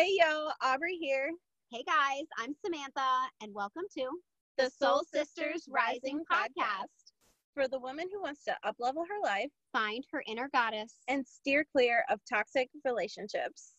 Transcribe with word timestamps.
Hey 0.00 0.16
yo, 0.18 0.48
Aubry 0.62 0.96
here. 0.98 1.30
Hey 1.70 1.82
guys, 1.86 2.22
I'm 2.38 2.54
Samantha, 2.64 3.28
and 3.42 3.52
welcome 3.52 3.82
to 3.98 4.08
The 4.56 4.70
Soul 4.70 5.02
Sisters 5.12 5.66
Rising 5.68 6.22
podcast 6.32 7.12
for 7.52 7.68
the 7.68 7.78
woman 7.78 8.06
who 8.10 8.22
wants 8.22 8.42
to 8.44 8.56
uplevel 8.64 9.04
her 9.06 9.20
life 9.22 9.50
Find 9.74 10.02
her 10.10 10.24
inner 10.26 10.48
goddess. 10.54 10.94
and 11.06 11.26
steer 11.26 11.66
clear 11.70 12.06
of 12.08 12.18
toxic 12.26 12.70
relationships. 12.82 13.74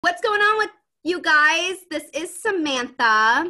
What's 0.00 0.20
going 0.22 0.40
on 0.40 0.58
with 0.58 0.70
you 1.04 1.20
guys? 1.20 1.76
This 1.90 2.04
is 2.14 2.34
Samantha. 2.42 3.44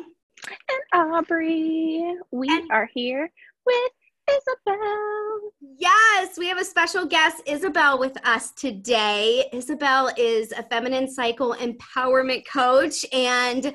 And 0.49 0.83
Aubry, 0.95 2.15
we 2.33 2.49
And- 2.49 2.71
are 2.73 2.89
here 2.95 3.31
with 3.65 3.93
Isabel. 4.31 5.53
Yes, 5.77 6.39
we 6.39 6.47
have 6.49 6.59
a 6.59 6.65
special 6.65 7.07
guest, 7.07 7.43
Isabel, 7.47 7.99
with 7.99 8.17
us 8.27 8.53
today. 8.53 9.49
Isabel 9.53 10.11
is 10.17 10.53
a 10.53 10.63
feminine 10.65 11.11
cycle 11.11 11.55
empowerment 11.55 12.45
coach, 12.47 13.05
and 13.13 13.73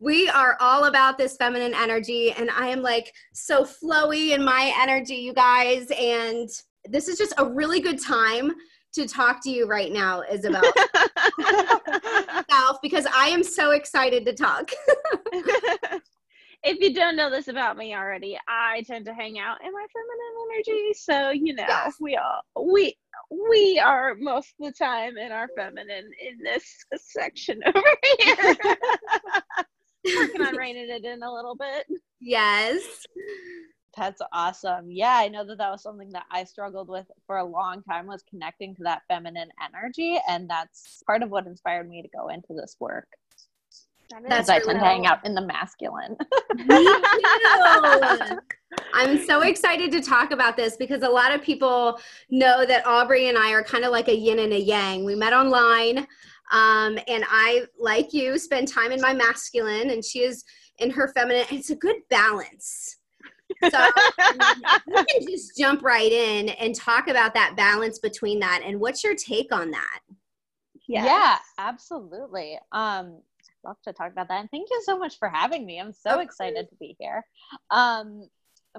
we 0.00 0.28
are 0.28 0.56
all 0.60 0.84
about 0.84 1.18
this 1.18 1.36
feminine 1.36 1.74
energy. 1.74 2.32
And 2.32 2.50
I 2.50 2.68
am 2.68 2.82
like 2.82 3.12
so 3.32 3.64
flowy 3.64 4.30
in 4.30 4.44
my 4.44 4.72
energy, 4.80 5.16
you 5.16 5.32
guys. 5.32 5.88
And 5.98 6.48
this 6.88 7.08
is 7.08 7.18
just 7.18 7.34
a 7.38 7.44
really 7.44 7.80
good 7.80 8.00
time 8.00 8.52
to 8.94 9.06
talk 9.06 9.42
to 9.44 9.50
you 9.50 9.66
right 9.66 9.92
now, 9.92 10.22
Isabel. 10.30 10.62
Because 12.82 13.06
I 13.14 13.28
am 13.28 13.42
so 13.42 13.72
excited 13.72 14.24
to 14.26 14.32
talk. 14.32 14.70
if 16.64 16.80
you 16.80 16.92
don't 16.92 17.16
know 17.16 17.30
this 17.30 17.48
about 17.48 17.76
me 17.76 17.94
already, 17.94 18.38
I 18.48 18.82
tend 18.86 19.06
to 19.06 19.14
hang 19.14 19.38
out 19.38 19.58
in 19.64 19.72
my 19.72 19.86
feminine 19.92 20.74
energy. 20.76 20.94
So 20.94 21.30
you 21.30 21.54
know, 21.54 21.64
Yes. 21.68 21.94
we 22.00 22.16
all 22.16 22.42
we 22.72 22.96
we 23.30 23.78
are 23.78 24.14
most 24.18 24.54
of 24.60 24.66
the 24.66 24.72
time 24.72 25.16
in 25.18 25.32
our 25.32 25.48
feminine 25.56 26.10
in 26.20 26.38
this 26.42 26.84
section 26.96 27.60
over 27.66 27.82
here. 28.20 28.56
Working 30.18 30.42
on 30.42 30.56
reining 30.56 30.88
it 30.90 31.04
in 31.04 31.22
a 31.22 31.32
little 31.32 31.54
bit. 31.56 31.86
yes. 32.20 32.82
That's 33.96 34.22
awesome. 34.32 34.90
Yeah, 34.92 35.16
I 35.16 35.26
know 35.28 35.44
that 35.44 35.58
that 35.58 35.70
was 35.72 35.82
something 35.82 36.10
that 36.10 36.24
I 36.30 36.44
struggled 36.44 36.88
with 36.88 37.06
for 37.26 37.38
a 37.38 37.44
long 37.44 37.82
time 37.82 38.06
was 38.06 38.22
connecting 38.30 38.74
to 38.76 38.84
that 38.84 39.02
feminine 39.08 39.48
energy, 39.74 40.20
and 40.28 40.48
that's 40.48 41.02
part 41.04 41.22
of 41.24 41.30
what 41.30 41.46
inspired 41.46 41.88
me 41.88 42.02
to 42.02 42.08
go 42.16 42.28
into 42.28 42.54
this 42.54 42.76
work. 42.78 43.08
That's 44.10 44.22
Because 44.22 44.48
I 44.48 44.58
tend 44.60 44.80
to 44.80 44.84
hang 44.84 45.06
out 45.06 45.24
in 45.24 45.34
the 45.34 45.42
masculine. 45.42 46.16
Me 46.54 46.66
too. 46.66 48.38
I'm 48.94 49.18
so 49.24 49.42
excited 49.46 49.92
to 49.92 50.00
talk 50.00 50.30
about 50.30 50.56
this 50.56 50.76
because 50.76 51.02
a 51.02 51.08
lot 51.08 51.34
of 51.34 51.42
people 51.42 51.98
know 52.30 52.64
that 52.64 52.84
Aubry 52.84 53.28
and 53.28 53.36
I 53.36 53.52
are 53.52 53.62
kind 53.62 53.84
of 53.84 53.92
like 53.92 54.08
a 54.08 54.16
yin 54.16 54.38
and 54.38 54.52
a 54.52 54.60
yang. 54.60 55.04
We 55.04 55.14
met 55.14 55.32
online, 55.32 55.98
um, 56.52 56.98
and 57.06 57.24
I, 57.28 57.66
like 57.78 58.12
you, 58.12 58.38
spend 58.38 58.68
time 58.68 58.92
in 58.92 59.00
my 59.00 59.12
masculine, 59.12 59.90
and 59.90 60.04
she 60.04 60.20
is 60.20 60.44
in 60.78 60.90
her 60.90 61.08
feminine. 61.08 61.46
It's 61.50 61.70
a 61.70 61.76
good 61.76 61.96
balance. 62.08 62.96
So 63.70 63.78
we 64.86 65.04
can 65.04 65.26
just 65.28 65.56
jump 65.56 65.82
right 65.82 66.12
in 66.12 66.50
and 66.50 66.74
talk 66.74 67.08
about 67.08 67.34
that 67.34 67.56
balance 67.56 67.98
between 67.98 68.40
that. 68.40 68.62
And 68.64 68.78
what's 68.78 69.02
your 69.02 69.14
take 69.14 69.52
on 69.52 69.70
that? 69.70 70.00
Yeah, 70.86 71.38
absolutely. 71.58 72.58
Um, 72.72 73.18
I'd 73.18 73.27
love 73.68 73.76
to 73.84 73.92
talk 73.92 74.12
about 74.12 74.28
that. 74.28 74.40
And 74.40 74.50
thank 74.50 74.68
you 74.70 74.82
so 74.84 74.98
much 74.98 75.18
for 75.18 75.28
having 75.28 75.66
me. 75.66 75.78
I'm 75.78 75.92
so 75.92 76.16
Of 76.16 76.20
excited 76.20 76.68
to 76.68 76.76
be 76.76 76.96
here. 76.98 77.24
Um, 77.70 78.28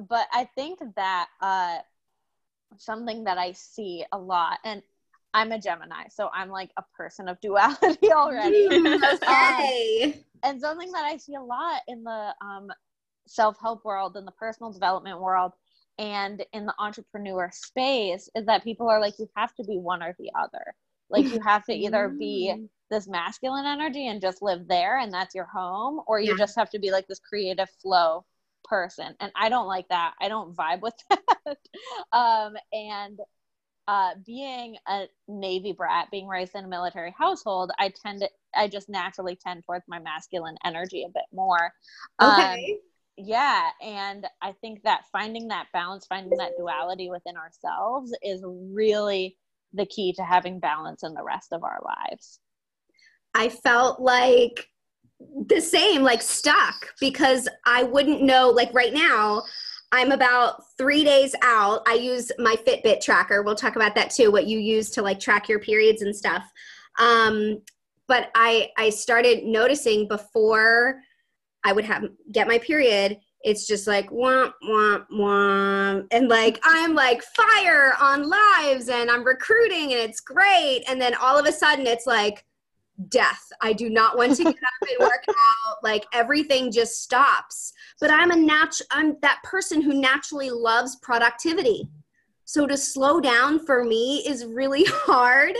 but 0.07 0.27
I 0.33 0.49
think 0.55 0.79
that 0.95 1.27
uh, 1.41 1.77
something 2.77 3.25
that 3.25 3.37
I 3.37 3.53
see 3.53 4.05
a 4.11 4.17
lot, 4.17 4.59
and 4.63 4.81
I'm 5.33 5.51
a 5.51 5.59
Gemini, 5.59 6.07
so 6.09 6.29
I'm 6.33 6.49
like 6.49 6.71
a 6.77 6.83
person 6.95 7.27
of 7.27 7.39
duality 7.41 8.11
already. 8.11 8.69
Mm, 8.69 9.13
okay. 9.13 10.25
and 10.43 10.59
something 10.59 10.91
that 10.91 11.03
I 11.03 11.17
see 11.17 11.35
a 11.35 11.41
lot 11.41 11.81
in 11.87 12.03
the 12.03 12.33
um, 12.41 12.69
self 13.27 13.57
help 13.61 13.85
world, 13.85 14.17
in 14.17 14.25
the 14.25 14.31
personal 14.31 14.71
development 14.71 15.21
world, 15.21 15.53
and 15.99 16.43
in 16.53 16.65
the 16.65 16.73
entrepreneur 16.79 17.49
space 17.53 18.29
is 18.35 18.45
that 18.45 18.63
people 18.63 18.87
are 18.89 18.99
like, 18.99 19.19
you 19.19 19.29
have 19.35 19.53
to 19.55 19.63
be 19.63 19.77
one 19.77 20.01
or 20.01 20.15
the 20.17 20.31
other. 20.39 20.73
Like, 21.11 21.31
you 21.31 21.41
have 21.41 21.65
to 21.65 21.73
either 21.73 22.09
be 22.09 22.53
Mm. 22.55 22.69
This 22.89 23.07
masculine 23.07 23.65
energy 23.65 24.07
and 24.07 24.21
just 24.21 24.41
live 24.41 24.67
there, 24.67 24.97
and 24.99 25.13
that's 25.13 25.35
your 25.35 25.45
home, 25.45 26.01
or 26.07 26.19
you 26.19 26.29
Yeah. 26.29 26.37
just 26.37 26.55
have 26.57 26.69
to 26.71 26.79
be 26.79 26.91
like 26.91 27.07
this 27.07 27.19
creative 27.19 27.69
flow 27.81 28.25
person. 28.65 29.15
And 29.19 29.31
I 29.35 29.49
don't 29.49 29.67
like 29.67 29.87
that. 29.89 30.13
I 30.21 30.27
don't 30.29 30.55
vibe 30.55 30.81
with 30.81 30.95
that. 31.09 31.57
um, 32.11 32.55
and 32.73 33.19
uh, 33.87 34.11
being 34.25 34.77
a 34.87 35.05
Navy 35.27 35.71
brat, 35.73 36.09
being 36.11 36.27
raised 36.27 36.55
in 36.55 36.65
a 36.65 36.67
military 36.67 37.13
household, 37.17 37.71
I 37.79 37.91
tend 38.03 38.21
to, 38.21 38.29
I 38.55 38.67
just 38.67 38.87
naturally 38.89 39.35
tend 39.35 39.63
towards 39.65 39.85
my 39.87 39.99
masculine 39.99 40.57
energy 40.63 41.03
a 41.03 41.09
bit 41.09 41.23
more. 41.33 41.73
Um, 42.19 42.39
Okay. 42.39 42.77
yeah. 43.17 43.69
And 43.81 44.27
I 44.41 44.53
think 44.61 44.83
that 44.83 45.05
finding 45.11 45.47
that 45.49 45.67
balance, 45.73 46.05
finding 46.05 46.37
that 46.37 46.55
duality 46.55 47.09
within 47.09 47.35
ourselves 47.35 48.13
is 48.21 48.43
really 48.45 49.37
the 49.73 49.85
key 49.87 50.13
to 50.13 50.23
having 50.23 50.59
balance 50.59 51.03
in 51.03 51.13
the 51.13 51.23
rest 51.23 51.51
of 51.51 51.63
our 51.63 51.79
lives. 51.83 52.39
I 53.33 53.49
felt 53.49 53.99
like 53.99 54.67
the 55.47 55.61
same, 55.61 56.01
like 56.01 56.21
stuck, 56.21 56.93
because 56.99 57.47
I 57.65 57.83
wouldn't 57.83 58.21
know. 58.21 58.49
Like 58.49 58.73
right 58.73 58.93
now, 58.93 59.43
I'm 59.91 60.11
about 60.11 60.63
three 60.77 61.03
days 61.03 61.35
out. 61.41 61.81
I 61.87 61.95
use 61.95 62.31
my 62.37 62.55
Fitbit 62.55 63.01
tracker. 63.01 63.41
We'll 63.41 63.55
talk 63.55 63.75
about 63.75 63.95
that 63.95 64.11
too. 64.11 64.31
What 64.31 64.47
you 64.47 64.59
use 64.59 64.91
to 64.91 65.01
like 65.01 65.19
track 65.19 65.49
your 65.49 65.59
periods 65.59 66.01
and 66.01 66.15
stuff. 66.15 66.43
Um, 66.99 67.61
but 68.07 68.29
I 68.35 68.69
I 68.77 68.89
started 68.89 69.45
noticing 69.45 70.07
before 70.07 71.01
I 71.63 71.73
would 71.73 71.85
have 71.85 72.05
get 72.31 72.47
my 72.47 72.57
period. 72.57 73.17
It's 73.41 73.67
just 73.67 73.87
like 73.87 74.09
womp 74.09 74.53
womp 74.63 75.05
womp, 75.11 76.07
and 76.11 76.27
like 76.27 76.59
I'm 76.63 76.93
like 76.93 77.23
fire 77.23 77.93
on 77.99 78.29
lives, 78.29 78.89
and 78.89 79.09
I'm 79.09 79.23
recruiting, 79.23 79.93
and 79.93 80.01
it's 80.01 80.19
great. 80.19 80.83
And 80.87 80.99
then 80.99 81.15
all 81.15 81.37
of 81.37 81.45
a 81.45 81.51
sudden, 81.51 81.87
it's 81.87 82.05
like 82.05 82.45
death. 83.07 83.51
I 83.61 83.73
do 83.73 83.89
not 83.89 84.17
want 84.17 84.35
to 84.35 84.43
get 84.43 84.53
up 84.53 84.89
and 84.89 84.99
work 84.99 85.23
out. 85.29 85.77
Like 85.83 86.05
everything 86.13 86.71
just 86.71 87.01
stops. 87.01 87.73
But 87.99 88.11
I'm 88.11 88.31
a 88.31 88.35
nat- 88.35 88.81
I'm 88.91 89.17
that 89.21 89.41
person 89.43 89.81
who 89.81 89.93
naturally 89.93 90.49
loves 90.49 90.97
productivity. 90.97 91.87
So 92.45 92.65
to 92.65 92.77
slow 92.77 93.21
down 93.21 93.65
for 93.65 93.83
me 93.83 94.23
is 94.27 94.45
really 94.45 94.83
hard 94.87 95.55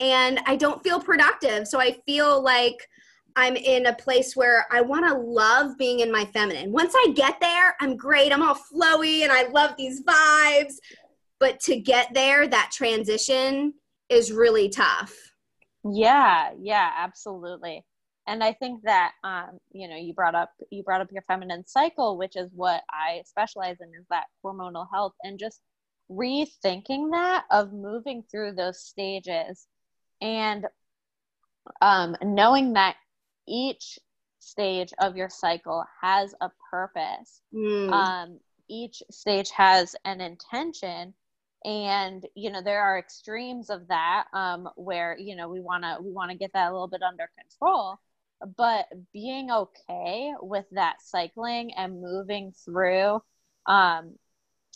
and 0.00 0.40
I 0.46 0.56
don't 0.56 0.82
feel 0.82 1.00
productive. 1.00 1.66
So 1.68 1.80
I 1.80 1.96
feel 2.04 2.42
like 2.42 2.88
I'm 3.36 3.56
in 3.56 3.86
a 3.86 3.94
place 3.94 4.36
where 4.36 4.66
I 4.70 4.82
want 4.82 5.08
to 5.08 5.14
love 5.16 5.78
being 5.78 6.00
in 6.00 6.12
my 6.12 6.24
feminine. 6.26 6.72
Once 6.72 6.94
I 6.94 7.12
get 7.14 7.40
there, 7.40 7.74
I'm 7.80 7.96
great. 7.96 8.32
I'm 8.32 8.42
all 8.42 8.56
flowy 8.56 9.22
and 9.22 9.32
I 9.32 9.48
love 9.48 9.74
these 9.78 10.02
vibes. 10.02 10.74
But 11.38 11.60
to 11.60 11.80
get 11.80 12.12
there, 12.12 12.46
that 12.46 12.70
transition 12.72 13.74
is 14.08 14.32
really 14.32 14.68
tough. 14.68 15.31
Yeah, 15.84 16.50
yeah, 16.60 16.90
absolutely. 16.98 17.84
And 18.26 18.42
I 18.44 18.52
think 18.52 18.82
that 18.84 19.12
um, 19.24 19.58
you 19.72 19.88
know, 19.88 19.96
you 19.96 20.14
brought 20.14 20.34
up 20.34 20.50
you 20.70 20.82
brought 20.82 21.00
up 21.00 21.10
your 21.12 21.22
feminine 21.22 21.66
cycle, 21.66 22.16
which 22.16 22.36
is 22.36 22.50
what 22.54 22.82
I 22.90 23.22
specialize 23.26 23.78
in 23.80 23.88
is 23.98 24.06
that 24.10 24.26
hormonal 24.44 24.86
health 24.92 25.14
and 25.22 25.38
just 25.38 25.60
rethinking 26.10 27.10
that 27.12 27.44
of 27.50 27.72
moving 27.72 28.22
through 28.30 28.52
those 28.52 28.80
stages 28.80 29.66
and 30.20 30.66
um, 31.80 32.16
knowing 32.22 32.74
that 32.74 32.96
each 33.48 33.98
stage 34.38 34.92
of 35.00 35.16
your 35.16 35.28
cycle 35.28 35.84
has 36.00 36.34
a 36.40 36.50
purpose 36.70 37.40
Mm. 37.54 37.92
um, 37.92 38.40
each 38.68 39.02
stage 39.10 39.50
has 39.50 39.94
an 40.04 40.20
intention 40.20 41.14
and 41.64 42.26
you 42.34 42.50
know 42.50 42.62
there 42.62 42.82
are 42.82 42.98
extremes 42.98 43.70
of 43.70 43.86
that 43.88 44.24
um, 44.34 44.68
where 44.76 45.16
you 45.18 45.36
know 45.36 45.48
we 45.48 45.60
want 45.60 45.82
to 45.84 45.96
we 46.02 46.12
want 46.12 46.30
to 46.30 46.36
get 46.36 46.52
that 46.54 46.68
a 46.70 46.72
little 46.72 46.88
bit 46.88 47.02
under 47.02 47.28
control 47.38 47.98
but 48.56 48.86
being 49.12 49.50
okay 49.50 50.32
with 50.40 50.66
that 50.72 50.96
cycling 51.02 51.72
and 51.74 52.00
moving 52.00 52.52
through 52.64 53.20
um, 53.66 54.14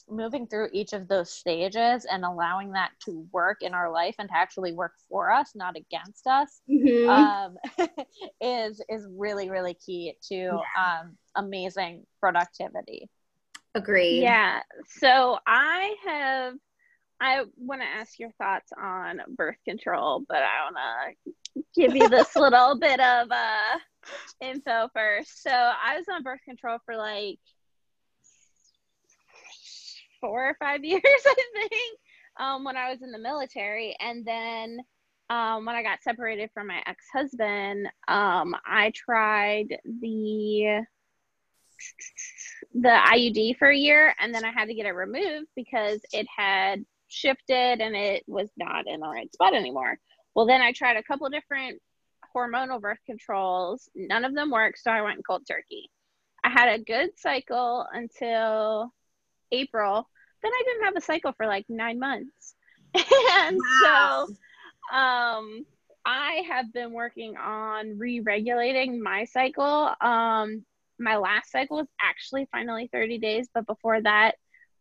moving 0.08 0.46
through 0.46 0.68
each 0.72 0.92
of 0.92 1.08
those 1.08 1.32
stages 1.32 2.06
and 2.10 2.24
allowing 2.24 2.72
that 2.72 2.90
to 3.04 3.26
work 3.32 3.62
in 3.62 3.74
our 3.74 3.90
life 3.90 4.14
and 4.18 4.28
to 4.28 4.36
actually 4.36 4.72
work 4.72 4.92
for 5.08 5.30
us 5.30 5.52
not 5.54 5.76
against 5.76 6.26
us 6.26 6.60
Mhm. 6.68 7.06
um, 7.08 7.56
is 8.40 8.80
is 8.88 9.06
really 9.10 9.50
really 9.50 9.74
key 9.74 10.14
to 10.28 10.60
um, 10.78 11.16
amazing 11.36 12.04
productivity. 12.20 13.08
Agreed. 13.74 14.22
Yeah. 14.22 14.60
So 15.00 15.38
I 15.46 15.94
have 16.06 16.54
I 17.20 17.44
want 17.56 17.80
to 17.80 17.86
ask 17.86 18.18
your 18.18 18.30
thoughts 18.32 18.72
on 18.80 19.20
birth 19.36 19.56
control, 19.66 20.22
but 20.28 20.38
I 20.38 20.64
want 20.70 20.76
to 21.56 21.62
give 21.74 21.96
you 21.96 22.08
this 22.08 22.36
little 22.36 22.78
bit 22.78 23.00
of 23.00 23.28
uh, 23.30 23.78
info 24.40 24.88
first. 24.94 25.42
So 25.42 25.50
I 25.50 25.96
was 25.96 26.06
on 26.12 26.22
birth 26.22 26.40
control 26.44 26.78
for 26.84 26.96
like 26.96 27.38
four 30.20 30.50
or 30.50 30.56
five 30.58 30.84
years, 30.84 31.02
I 31.04 31.34
think. 31.54 31.98
um, 32.38 32.64
when 32.64 32.76
I 32.76 32.90
was 32.90 33.02
in 33.02 33.12
the 33.12 33.18
military, 33.18 33.96
and 34.00 34.24
then 34.24 34.78
um, 35.30 35.64
when 35.64 35.74
I 35.74 35.82
got 35.82 36.02
separated 36.02 36.50
from 36.52 36.68
my 36.68 36.82
ex 36.86 37.04
husband, 37.12 37.88
um, 38.08 38.54
I 38.66 38.92
tried 38.94 39.78
the 39.84 40.84
the 42.74 42.88
IUD 42.88 43.58
for 43.58 43.68
a 43.68 43.76
year, 43.76 44.14
and 44.20 44.34
then 44.34 44.44
I 44.44 44.50
had 44.50 44.66
to 44.66 44.74
get 44.74 44.86
it 44.86 44.92
removed 44.92 45.48
because 45.56 46.00
it 46.12 46.26
had 46.34 46.84
shifted 47.08 47.80
and 47.80 47.94
it 47.94 48.24
was 48.26 48.50
not 48.56 48.86
in 48.86 49.00
the 49.00 49.08
right 49.08 49.32
spot 49.32 49.54
anymore. 49.54 49.98
Well, 50.34 50.46
then 50.46 50.60
I 50.60 50.72
tried 50.72 50.96
a 50.96 51.02
couple 51.02 51.28
different 51.30 51.80
hormonal 52.34 52.80
birth 52.80 52.98
controls. 53.06 53.88
None 53.94 54.24
of 54.24 54.34
them 54.34 54.50
worked, 54.50 54.78
so 54.78 54.90
I 54.90 55.02
went 55.02 55.26
cold 55.26 55.46
turkey. 55.48 55.90
I 56.44 56.50
had 56.50 56.68
a 56.68 56.82
good 56.82 57.10
cycle 57.18 57.86
until 57.92 58.92
April. 59.50 60.08
Then 60.42 60.52
I 60.52 60.62
didn't 60.64 60.84
have 60.84 60.96
a 60.96 61.00
cycle 61.00 61.32
for 61.36 61.46
like 61.46 61.64
nine 61.68 61.98
months. 61.98 62.54
and 62.94 63.58
wow. 63.82 64.26
so 64.28 64.96
um, 64.96 65.66
I 66.04 66.44
have 66.48 66.72
been 66.72 66.92
working 66.92 67.36
on 67.36 67.98
re 67.98 68.20
regulating 68.20 69.02
my 69.02 69.24
cycle. 69.24 69.90
Um, 70.00 70.64
my 70.98 71.16
last 71.16 71.50
cycle 71.50 71.78
was 71.78 71.88
actually 72.00 72.48
finally 72.52 72.88
30 72.92 73.18
days, 73.18 73.48
but 73.52 73.66
before 73.66 74.00
that, 74.02 74.36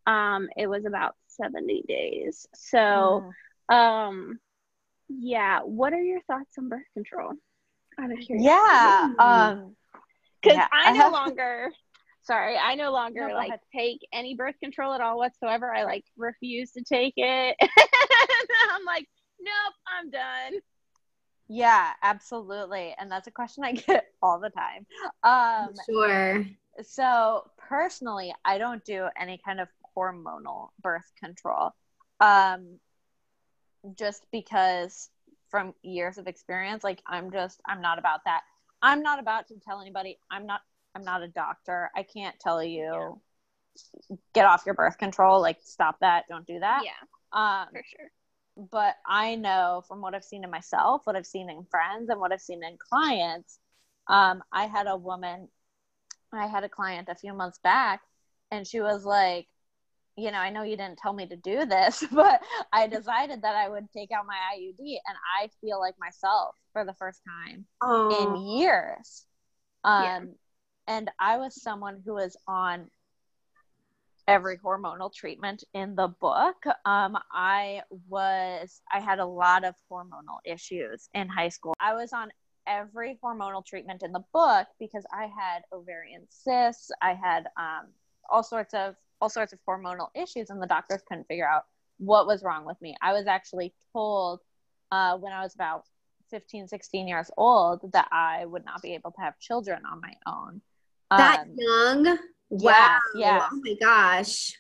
um, 0.05 0.49
it 0.55 0.67
was 0.67 0.85
about 0.85 1.15
70 1.35 1.83
days. 1.87 2.47
So, 2.53 3.31
mm. 3.69 3.75
um, 3.75 4.39
yeah, 5.09 5.61
what 5.61 5.93
are 5.93 6.01
your 6.01 6.21
thoughts 6.21 6.57
on 6.57 6.69
birth 6.69 6.83
control? 6.93 7.33
Out 7.99 8.11
of 8.11 8.19
curiosity. 8.19 8.43
Yeah. 8.43 9.09
Um, 9.19 9.75
because 10.41 10.57
yeah, 10.57 10.67
I 10.71 10.91
no 10.91 11.09
longer 11.09 11.71
sorry 12.25 12.57
i 12.57 12.75
no 12.75 12.91
longer 12.91 13.27
no, 13.27 13.33
like 13.35 13.49
ahead. 13.49 13.59
take 13.73 13.99
any 14.11 14.35
birth 14.35 14.55
control 14.61 14.93
at 14.93 15.01
all 15.01 15.17
whatsoever 15.17 15.73
i 15.73 15.83
like 15.83 16.03
refuse 16.17 16.71
to 16.71 16.83
take 16.83 17.13
it 17.17 17.55
i'm 18.71 18.85
like 18.85 19.07
nope 19.39 19.73
i'm 19.87 20.09
done 20.09 20.59
yeah 21.47 21.91
absolutely 22.01 22.95
and 22.99 23.11
that's 23.11 23.27
a 23.27 23.31
question 23.31 23.63
i 23.63 23.71
get 23.87 24.07
all 24.21 24.39
the 24.39 24.49
time 24.49 24.85
um 25.23 25.73
sure 25.87 26.45
so 26.81 27.43
personally 27.57 28.33
i 28.43 28.57
don't 28.57 28.83
do 28.85 29.05
any 29.19 29.39
kind 29.45 29.59
of 29.59 29.67
hormonal 29.95 30.69
birth 30.81 31.11
control 31.19 31.71
um 32.19 32.79
just 33.97 34.25
because 34.31 35.09
from 35.49 35.73
years 35.83 36.17
of 36.17 36.27
experience 36.27 36.83
like 36.83 37.01
i'm 37.07 37.31
just 37.31 37.61
i'm 37.67 37.81
not 37.81 37.99
about 37.99 38.21
that 38.25 38.41
I'm 38.85 39.01
not 39.01 39.19
about 39.19 39.47
to 39.47 39.55
tell 39.65 39.81
anybody. 39.81 40.19
I'm 40.29 40.45
not. 40.45 40.61
I'm 40.93 41.03
not 41.03 41.23
a 41.23 41.27
doctor. 41.27 41.89
I 41.95 42.03
can't 42.03 42.39
tell 42.39 42.63
you. 42.63 43.19
Yeah. 44.09 44.17
Get 44.33 44.45
off 44.45 44.63
your 44.65 44.75
birth 44.75 44.97
control. 44.97 45.41
Like 45.41 45.57
stop 45.63 45.97
that. 46.01 46.25
Don't 46.29 46.45
do 46.45 46.59
that. 46.59 46.83
Yeah. 46.85 46.91
Um, 47.33 47.67
for 47.71 47.83
sure. 47.83 48.11
But 48.71 48.95
I 49.05 49.35
know 49.35 49.83
from 49.87 50.01
what 50.01 50.13
I've 50.13 50.23
seen 50.23 50.43
in 50.43 50.51
myself, 50.51 51.01
what 51.05 51.15
I've 51.15 51.25
seen 51.25 51.49
in 51.49 51.65
friends, 51.65 52.09
and 52.09 52.19
what 52.19 52.31
I've 52.31 52.41
seen 52.41 52.63
in 52.63 52.77
clients. 52.77 53.59
Um, 54.07 54.43
I 54.51 54.67
had 54.67 54.85
a 54.87 54.95
woman. 54.95 55.49
I 56.31 56.45
had 56.45 56.63
a 56.63 56.69
client 56.69 57.09
a 57.09 57.15
few 57.15 57.33
months 57.33 57.59
back, 57.63 58.01
and 58.51 58.67
she 58.67 58.81
was 58.81 59.03
like, 59.03 59.47
you 60.17 60.31
know, 60.31 60.37
I 60.37 60.49
know 60.49 60.63
you 60.63 60.77
didn't 60.77 60.97
tell 60.97 61.13
me 61.13 61.27
to 61.27 61.35
do 61.35 61.65
this, 61.65 62.03
but 62.11 62.41
I 62.71 62.87
decided 62.87 63.41
that 63.41 63.55
I 63.55 63.69
would 63.69 63.91
take 63.91 64.11
out 64.11 64.25
my 64.25 64.37
IUD 64.57 64.79
and 64.79 65.17
I 65.39 65.49
feel 65.61 65.79
like 65.79 65.95
myself 65.99 66.55
for 66.73 66.85
the 66.85 66.93
first 66.93 67.21
time 67.25 67.65
in 68.11 68.35
years. 68.57 69.25
Um, 69.83 70.03
yeah. 70.03 70.23
And 70.87 71.11
I 71.19 71.37
was 71.37 71.61
someone 71.61 72.01
who 72.05 72.13
was 72.13 72.37
on 72.47 72.89
every 74.27 74.57
hormonal 74.57 75.13
treatment 75.13 75.63
in 75.73 75.95
the 75.95 76.07
book. 76.07 76.55
Um, 76.85 77.17
I 77.31 77.81
was, 78.09 78.81
I 78.91 78.99
had 78.99 79.19
a 79.19 79.25
lot 79.25 79.63
of 79.63 79.75
hormonal 79.91 80.39
issues 80.45 81.09
in 81.13 81.27
high 81.27 81.49
school. 81.49 81.73
I 81.79 81.93
was 81.93 82.13
on 82.13 82.31
every 82.67 83.19
hormonal 83.23 83.65
treatment 83.65 84.03
in 84.03 84.11
the 84.11 84.23
book 84.33 84.67
because 84.79 85.05
I 85.13 85.23
had 85.23 85.63
ovarian 85.71 86.25
cysts, 86.29 86.89
I 87.01 87.13
had 87.13 87.47
um, 87.57 87.87
all 88.29 88.43
sorts 88.43 88.73
of 88.73 88.95
all 89.25 89.29
sorts 89.29 89.53
of 89.53 89.59
hormonal 89.67 90.09
issues 90.13 90.51
and 90.51 90.61
the 90.61 90.67
doctors 90.67 91.01
couldn't 91.07 91.27
figure 91.27 91.49
out 91.49 91.63
what 91.97 92.27
was 92.27 92.43
wrong 92.43 92.63
with 92.63 92.79
me. 92.79 92.95
I 93.01 93.11
was 93.11 93.25
actually 93.25 93.73
told 93.91 94.39
uh, 94.91 95.17
when 95.17 95.33
I 95.33 95.41
was 95.41 95.55
about 95.55 95.85
15, 96.29 96.67
16 96.67 97.07
years 97.07 97.31
old 97.35 97.91
that 97.93 98.07
I 98.11 98.45
would 98.45 98.63
not 98.65 98.83
be 98.83 98.93
able 98.93 99.09
to 99.13 99.21
have 99.21 99.39
children 99.39 99.81
on 99.91 99.99
my 99.99 100.13
own. 100.27 100.61
That 101.09 101.39
um, 101.39 101.55
young? 101.57 102.17
Wow. 102.51 102.99
Yeah. 103.15 103.47
Oh 103.51 103.61
my 103.63 103.73
gosh. 103.81 104.51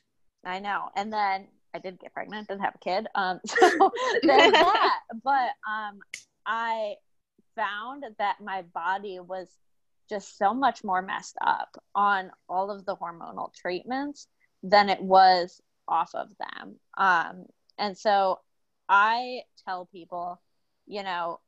I 0.43 0.57
know. 0.57 0.89
And 0.95 1.13
then 1.13 1.47
I 1.75 1.77
did 1.77 1.99
get 1.99 2.11
pregnant 2.13 2.47
didn't 2.47 2.61
have 2.61 2.73
a 2.73 2.79
kid. 2.79 3.05
Um, 3.13 3.41
so 3.45 3.91
there's 4.23 4.51
that. 4.51 4.99
But 5.23 5.51
um, 5.69 5.99
I 6.43 6.95
found 7.55 8.03
that 8.17 8.37
my 8.41 8.63
body 8.73 9.19
was 9.19 9.47
just 10.09 10.39
so 10.39 10.55
much 10.55 10.83
more 10.83 11.03
messed 11.03 11.37
up 11.45 11.69
on 11.93 12.31
all 12.49 12.71
of 12.71 12.83
the 12.85 12.95
hormonal 12.95 13.53
treatments 13.53 14.27
than 14.65 14.89
it 14.89 15.01
was 15.01 15.61
off 15.87 16.13
of 16.15 16.29
them. 16.39 16.75
Um, 16.97 17.45
and 17.77 17.97
so 17.97 18.39
I 18.89 19.41
tell 19.63 19.85
people, 19.85 20.41
you 20.87 21.03
know, 21.03 21.39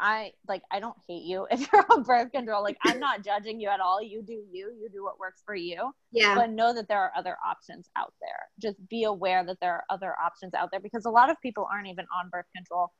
I 0.00 0.32
like 0.46 0.62
I 0.70 0.78
don't 0.80 0.96
hate 1.08 1.24
you 1.24 1.46
if 1.50 1.68
you're 1.72 1.84
on 1.90 2.02
birth 2.02 2.32
control. 2.32 2.62
Like 2.62 2.78
I'm 2.82 2.98
not 2.98 3.24
judging 3.24 3.60
you 3.60 3.68
at 3.68 3.80
all. 3.80 4.02
You 4.02 4.22
do 4.22 4.42
you. 4.50 4.72
You 4.80 4.88
do 4.92 5.04
what 5.04 5.18
works 5.18 5.42
for 5.44 5.54
you. 5.54 5.92
Yeah. 6.12 6.34
But 6.34 6.50
know 6.50 6.72
that 6.74 6.88
there 6.88 7.00
are 7.00 7.12
other 7.16 7.36
options 7.46 7.88
out 7.96 8.14
there. 8.20 8.48
Just 8.60 8.76
be 8.88 9.04
aware 9.04 9.44
that 9.44 9.58
there 9.60 9.72
are 9.74 9.84
other 9.90 10.14
options 10.24 10.54
out 10.54 10.70
there 10.70 10.80
because 10.80 11.04
a 11.04 11.10
lot 11.10 11.30
of 11.30 11.36
people 11.40 11.68
aren't 11.70 11.88
even 11.88 12.06
on 12.16 12.30
birth 12.30 12.46
control 12.54 12.92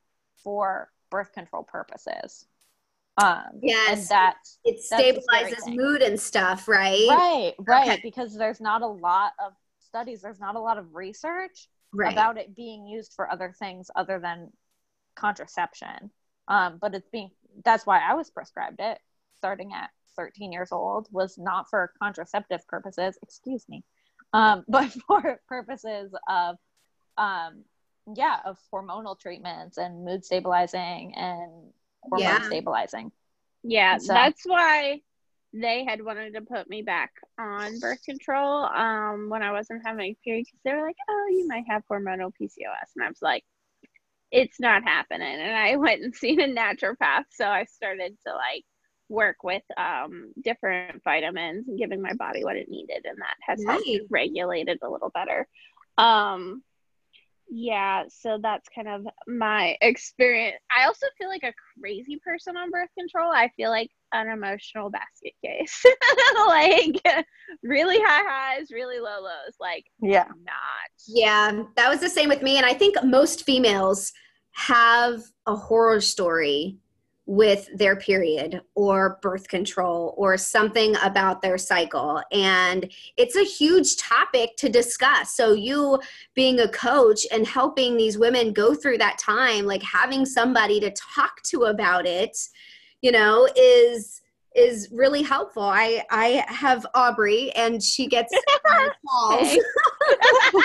for 0.42 0.90
birth 1.10 1.32
control 1.32 1.62
purposes. 1.64 2.46
Um, 3.18 3.60
yes, 3.62 3.98
and 3.98 4.08
that's 4.08 4.58
it 4.64 4.80
stabilizes 4.80 5.74
mood 5.74 6.02
and 6.02 6.18
stuff, 6.18 6.68
right? 6.68 7.06
Right, 7.08 7.54
right. 7.58 7.88
Okay. 7.90 8.00
Because 8.02 8.36
there's 8.36 8.60
not 8.60 8.82
a 8.82 8.86
lot 8.86 9.32
of 9.44 9.52
studies, 9.80 10.22
there's 10.22 10.40
not 10.40 10.54
a 10.54 10.60
lot 10.60 10.78
of 10.78 10.94
research 10.94 11.68
right. 11.92 12.12
about 12.12 12.38
it 12.38 12.54
being 12.54 12.86
used 12.86 13.12
for 13.14 13.30
other 13.30 13.54
things 13.58 13.90
other 13.96 14.20
than 14.20 14.52
contraception. 15.16 16.10
Um, 16.46 16.78
but 16.80 16.94
it's 16.94 17.08
being 17.10 17.30
that's 17.64 17.84
why 17.84 17.98
I 17.98 18.14
was 18.14 18.30
prescribed 18.30 18.80
it 18.80 18.98
starting 19.36 19.72
at 19.72 19.90
13 20.16 20.52
years 20.52 20.72
old 20.72 21.08
was 21.10 21.38
not 21.38 21.68
for 21.70 21.92
contraceptive 22.00 22.66
purposes, 22.66 23.18
excuse 23.22 23.64
me, 23.68 23.84
um, 24.32 24.64
but 24.68 24.92
for 25.06 25.40
purposes 25.48 26.12
of 26.28 26.56
um, 27.16 27.64
yeah, 28.14 28.38
of 28.44 28.58
hormonal 28.72 29.18
treatments 29.18 29.76
and 29.76 30.04
mood 30.04 30.24
stabilizing 30.24 31.14
and 31.16 31.72
hormone 32.02 32.20
yeah. 32.20 32.42
stabilizing. 32.42 33.12
Yeah, 33.62 33.98
so. 33.98 34.12
that's 34.12 34.42
why 34.44 35.00
they 35.52 35.84
had 35.84 36.04
wanted 36.04 36.34
to 36.34 36.42
put 36.42 36.68
me 36.68 36.82
back 36.82 37.12
on 37.38 37.78
birth 37.78 38.02
control 38.04 38.64
um, 38.64 39.28
when 39.28 39.42
I 39.42 39.52
wasn't 39.52 39.82
having 39.84 40.12
a 40.12 40.16
period 40.24 40.46
because 40.46 40.60
they 40.64 40.72
were 40.72 40.86
like, 40.86 40.96
"Oh, 41.08 41.26
you 41.30 41.46
might 41.48 41.64
have 41.68 41.82
hormonal 41.90 42.32
PCOS," 42.40 42.92
and 42.96 43.04
I 43.04 43.08
was 43.08 43.22
like, 43.22 43.44
"It's 44.30 44.60
not 44.60 44.84
happening." 44.84 45.40
And 45.40 45.56
I 45.56 45.76
went 45.76 46.02
and 46.02 46.14
seen 46.14 46.40
a 46.40 46.46
naturopath, 46.46 47.24
so 47.30 47.46
I 47.46 47.64
started 47.64 48.16
to 48.26 48.32
like 48.34 48.64
work 49.08 49.42
with 49.42 49.62
um, 49.78 50.32
different 50.42 51.02
vitamins 51.02 51.66
and 51.66 51.78
giving 51.78 52.02
my 52.02 52.12
body 52.14 52.44
what 52.44 52.56
it 52.56 52.68
needed, 52.68 53.04
and 53.04 53.18
that 53.18 53.36
has 53.40 53.60
nice. 53.60 53.84
helped 53.84 54.10
regulate 54.10 54.68
it 54.68 54.78
a 54.82 54.88
little 54.88 55.10
better. 55.10 55.48
Um, 55.96 56.62
yeah, 57.50 58.04
so 58.08 58.38
that's 58.42 58.68
kind 58.74 58.88
of 58.88 59.06
my 59.26 59.76
experience. 59.80 60.56
I 60.76 60.86
also 60.86 61.06
feel 61.16 61.28
like 61.28 61.44
a 61.44 61.54
crazy 61.80 62.20
person 62.24 62.56
on 62.56 62.70
birth 62.70 62.90
control. 62.98 63.32
I 63.32 63.50
feel 63.56 63.70
like 63.70 63.90
an 64.12 64.28
emotional 64.28 64.90
basket 64.90 65.32
case. 65.44 65.84
like 66.46 67.00
really 67.62 67.98
high 67.98 68.24
highs, 68.26 68.70
really 68.70 68.98
low 68.98 69.22
lows. 69.22 69.54
Like 69.60 69.84
yeah. 70.00 70.26
Not. 70.28 70.90
Yeah, 71.06 71.62
that 71.76 71.88
was 71.88 72.00
the 72.00 72.10
same 72.10 72.28
with 72.28 72.42
me 72.42 72.56
and 72.56 72.66
I 72.66 72.74
think 72.74 72.96
most 73.02 73.44
females 73.44 74.12
have 74.52 75.22
a 75.46 75.54
horror 75.54 76.00
story 76.00 76.78
with 77.28 77.68
their 77.76 77.94
period 77.94 78.62
or 78.74 79.18
birth 79.20 79.48
control 79.48 80.14
or 80.16 80.38
something 80.38 80.96
about 81.02 81.42
their 81.42 81.58
cycle. 81.58 82.22
And 82.32 82.90
it's 83.18 83.36
a 83.36 83.44
huge 83.44 83.98
topic 83.98 84.56
to 84.56 84.70
discuss. 84.70 85.36
So, 85.36 85.52
you 85.52 86.00
being 86.34 86.58
a 86.60 86.68
coach 86.68 87.26
and 87.30 87.46
helping 87.46 87.98
these 87.98 88.16
women 88.16 88.54
go 88.54 88.74
through 88.74 88.96
that 88.98 89.18
time, 89.18 89.66
like 89.66 89.82
having 89.82 90.24
somebody 90.24 90.80
to 90.80 90.90
talk 90.92 91.42
to 91.50 91.64
about 91.64 92.06
it, 92.06 92.34
you 93.02 93.12
know, 93.12 93.46
is 93.54 94.22
is 94.56 94.88
really 94.90 95.22
helpful. 95.22 95.62
I 95.62 96.02
I 96.10 96.44
have 96.48 96.86
Aubry 96.96 97.52
and 97.54 97.82
she 97.82 98.06
gets 98.06 98.32
calls. 99.06 99.58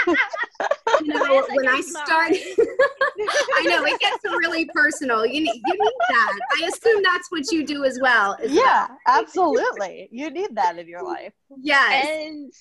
you 1.01 1.07
know, 1.07 1.45
when 1.53 1.67
I 1.67 1.81
start 1.81 2.31
I 3.55 3.63
know 3.65 3.85
it 3.85 3.99
gets 3.99 4.23
really 4.23 4.65
personal. 4.73 5.25
You 5.25 5.41
need 5.41 5.61
you 5.65 5.73
need 5.73 5.93
that. 6.09 6.39
I 6.61 6.67
assume 6.67 7.03
that's 7.03 7.31
what 7.31 7.51
you 7.51 7.65
do 7.65 7.83
as 7.85 7.99
well. 8.01 8.37
Yeah, 8.45 8.87
absolutely. 9.07 10.09
you 10.11 10.29
need 10.29 10.55
that 10.55 10.77
in 10.77 10.87
your 10.87 11.03
life. 11.03 11.33
Yes. 11.57 12.07
And 12.07 12.51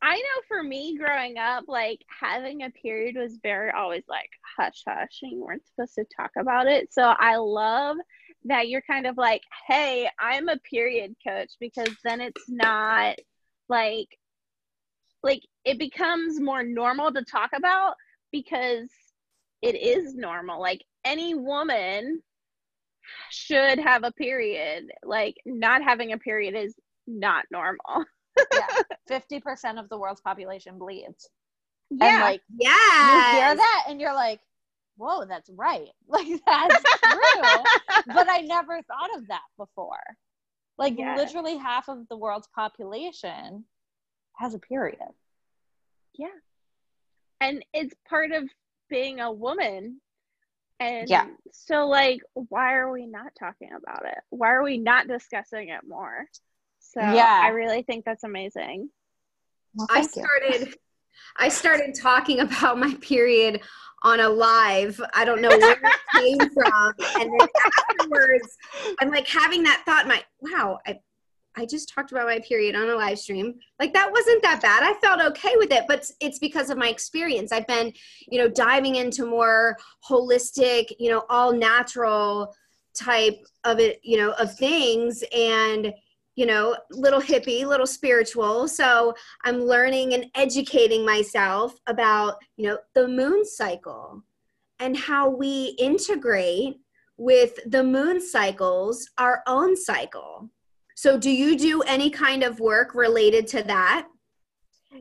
I 0.00 0.14
know 0.14 0.42
for 0.46 0.62
me 0.62 0.96
growing 0.96 1.38
up, 1.38 1.64
like 1.66 2.04
having 2.20 2.62
a 2.62 2.70
period 2.70 3.16
was 3.16 3.38
very 3.42 3.70
always 3.70 4.04
like 4.08 4.30
hush 4.56 4.82
hush 4.86 5.20
and 5.22 5.32
you 5.32 5.44
weren't 5.44 5.66
supposed 5.66 5.94
to 5.96 6.04
talk 6.16 6.30
about 6.38 6.66
it. 6.68 6.92
So 6.92 7.02
I 7.02 7.36
love 7.36 7.96
that 8.44 8.68
you're 8.68 8.82
kind 8.82 9.06
of 9.06 9.16
like, 9.16 9.42
hey, 9.66 10.08
I'm 10.20 10.48
a 10.48 10.58
period 10.58 11.16
coach 11.26 11.50
because 11.58 11.90
then 12.04 12.20
it's 12.20 12.48
not 12.48 13.16
like 13.68 14.08
like 15.22 15.42
it 15.64 15.78
becomes 15.78 16.40
more 16.40 16.62
normal 16.62 17.12
to 17.12 17.24
talk 17.24 17.50
about 17.54 17.94
because 18.32 18.88
it 19.62 19.74
is 19.74 20.14
normal. 20.14 20.60
Like 20.60 20.84
any 21.04 21.34
woman 21.34 22.22
should 23.30 23.78
have 23.78 24.04
a 24.04 24.12
period. 24.12 24.90
Like 25.02 25.36
not 25.46 25.82
having 25.82 26.12
a 26.12 26.18
period 26.18 26.54
is 26.54 26.74
not 27.06 27.44
normal. 27.50 28.04
yeah. 28.52 28.66
50% 29.10 29.78
of 29.80 29.88
the 29.88 29.98
world's 29.98 30.20
population 30.20 30.78
bleeds. 30.78 31.28
Yeah. 31.90 32.14
And 32.14 32.22
like 32.22 32.42
Yeah. 32.58 33.32
you 33.32 33.38
hear 33.38 33.56
that 33.56 33.84
and 33.88 34.00
you're 34.00 34.14
like, 34.14 34.40
whoa, 34.96 35.24
that's 35.24 35.50
right. 35.56 35.88
Like 36.08 36.26
that's 36.46 36.82
true. 37.00 38.02
but 38.14 38.28
I 38.30 38.40
never 38.42 38.80
thought 38.82 39.16
of 39.16 39.26
that 39.28 39.42
before. 39.56 39.98
Like 40.76 40.96
Yes. 40.98 41.16
literally 41.18 41.56
half 41.56 41.88
of 41.88 42.06
the 42.08 42.16
world's 42.16 42.48
population 42.54 43.64
has 44.38 44.54
a 44.54 44.58
period. 44.58 44.98
Yeah. 46.14 46.28
And 47.40 47.64
it's 47.72 47.94
part 48.08 48.32
of 48.32 48.44
being 48.88 49.20
a 49.20 49.30
woman 49.30 50.00
and 50.80 51.08
Yeah. 51.08 51.26
so 51.52 51.86
like 51.88 52.20
why 52.34 52.74
are 52.74 52.90
we 52.92 53.04
not 53.04 53.32
talking 53.38 53.70
about 53.76 54.06
it 54.06 54.18
why 54.30 54.48
are 54.48 54.62
we 54.62 54.78
not 54.78 55.08
discussing 55.08 55.68
it 55.70 55.80
more 55.86 56.24
so 56.78 57.00
Yeah. 57.00 57.40
i 57.42 57.48
really 57.48 57.82
think 57.82 58.04
that's 58.04 58.22
amazing 58.24 58.88
Well, 59.74 59.88
I 59.90 60.02
started 60.02 60.74
I 61.36 61.48
started 61.48 61.94
talking 62.00 62.40
about 62.46 62.78
my 62.78 62.94
period 63.00 63.60
on 64.02 64.20
a 64.20 64.28
live. 64.28 65.00
I 65.12 65.24
don't 65.24 65.42
know 65.42 65.50
where 65.50 65.72
it 65.72 65.96
came 66.16 66.48
from. 66.50 66.94
And 67.18 67.28
then 67.32 67.48
afterwards, 67.90 68.56
I'm 69.00 69.10
like 69.10 69.26
having 69.26 69.64
that 69.64 69.82
thought, 69.84 70.06
my 70.06 70.22
wow, 70.40 70.78
I 70.86 71.00
I 71.56 71.66
just 71.66 71.88
talked 71.88 72.12
about 72.12 72.26
my 72.26 72.38
period 72.40 72.76
on 72.76 72.88
a 72.88 72.94
live 72.94 73.18
stream. 73.18 73.54
Like 73.80 73.92
that 73.94 74.10
wasn't 74.12 74.42
that 74.42 74.62
bad. 74.62 74.82
I 74.82 74.94
felt 75.00 75.20
okay 75.32 75.56
with 75.56 75.72
it, 75.72 75.84
but 75.88 76.08
it's 76.20 76.38
because 76.38 76.70
of 76.70 76.78
my 76.78 76.88
experience. 76.88 77.50
I've 77.50 77.66
been, 77.66 77.92
you 78.28 78.38
know, 78.38 78.48
diving 78.48 78.96
into 78.96 79.26
more 79.26 79.76
holistic, 80.08 80.92
you 80.98 81.10
know, 81.10 81.24
all 81.28 81.52
natural 81.52 82.54
type 82.94 83.44
of 83.64 83.80
it, 83.80 84.00
you 84.02 84.16
know, 84.16 84.32
of 84.32 84.56
things 84.56 85.24
and 85.34 85.92
you 86.38 86.46
know, 86.46 86.76
little 86.92 87.20
hippie, 87.20 87.66
little 87.66 87.84
spiritual. 87.84 88.68
So 88.68 89.12
I'm 89.42 89.60
learning 89.60 90.14
and 90.14 90.26
educating 90.36 91.04
myself 91.04 91.74
about, 91.88 92.36
you 92.56 92.68
know, 92.68 92.78
the 92.94 93.08
moon 93.08 93.44
cycle 93.44 94.22
and 94.78 94.96
how 94.96 95.28
we 95.28 95.74
integrate 95.80 96.76
with 97.16 97.58
the 97.66 97.82
moon 97.82 98.20
cycles 98.20 99.10
our 99.18 99.42
own 99.48 99.76
cycle. 99.76 100.48
So 100.98 101.16
do 101.16 101.30
you 101.30 101.56
do 101.56 101.82
any 101.82 102.10
kind 102.10 102.42
of 102.42 102.58
work 102.58 102.92
related 102.92 103.46
to 103.48 103.62
that? 103.62 104.08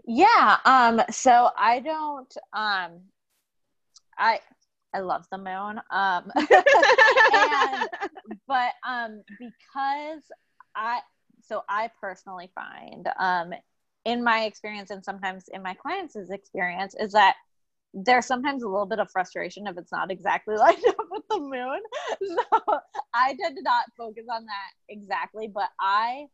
Yeah. 0.05 0.57
Um, 0.63 1.01
so 1.09 1.49
I 1.57 1.79
don't 1.79 2.37
um 2.53 3.01
I 4.15 4.39
I 4.93 4.99
love 4.99 5.25
the 5.31 5.39
moon. 5.39 5.81
Um 5.89 6.31
and 7.33 7.89
but 8.47 8.73
um 8.87 9.23
because 9.39 10.21
I 10.75 10.99
so 11.41 11.63
I 11.67 11.89
personally 11.99 12.51
find 12.53 13.09
um 13.19 13.51
in 14.05 14.23
my 14.23 14.43
experience 14.43 14.91
and 14.91 15.03
sometimes 15.03 15.45
in 15.51 15.63
my 15.63 15.73
clients' 15.73 16.15
experience 16.15 16.93
is 16.99 17.13
that 17.13 17.37
there's 17.93 18.25
sometimes 18.25 18.63
a 18.63 18.67
little 18.67 18.85
bit 18.85 18.99
of 18.99 19.09
frustration 19.11 19.67
if 19.67 19.77
it's 19.77 19.91
not 19.91 20.11
exactly 20.11 20.55
lined 20.57 20.85
up 20.87 20.97
with 21.09 21.23
the 21.29 21.39
moon. 21.39 21.79
So 22.21 22.79
I 23.13 23.35
tend 23.41 23.57
to 23.57 23.63
not 23.63 23.85
focus 23.97 24.25
on 24.31 24.45
that 24.45 24.71
exactly, 24.89 25.47
but 25.47 25.69
I 25.79 26.25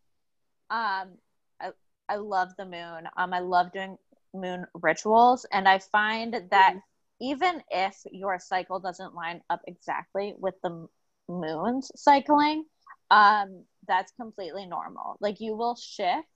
um 0.69 1.17
I, 1.61 1.69
I 2.09 2.15
love 2.17 2.49
the 2.57 2.65
moon. 2.65 3.07
Um 3.17 3.33
I 3.33 3.39
love 3.39 3.71
doing 3.71 3.97
moon 4.33 4.65
rituals 4.73 5.45
and 5.51 5.67
I 5.67 5.79
find 5.79 6.41
that 6.51 6.75
even 7.21 7.61
if 7.69 7.95
your 8.11 8.39
cycle 8.39 8.79
doesn't 8.79 9.15
line 9.15 9.41
up 9.49 9.61
exactly 9.67 10.33
with 10.37 10.55
the 10.63 10.87
moon's 11.29 11.91
cycling, 11.95 12.65
um, 13.11 13.63
that's 13.87 14.11
completely 14.19 14.65
normal. 14.65 15.17
Like 15.19 15.39
you 15.39 15.55
will 15.55 15.75
shift, 15.75 16.27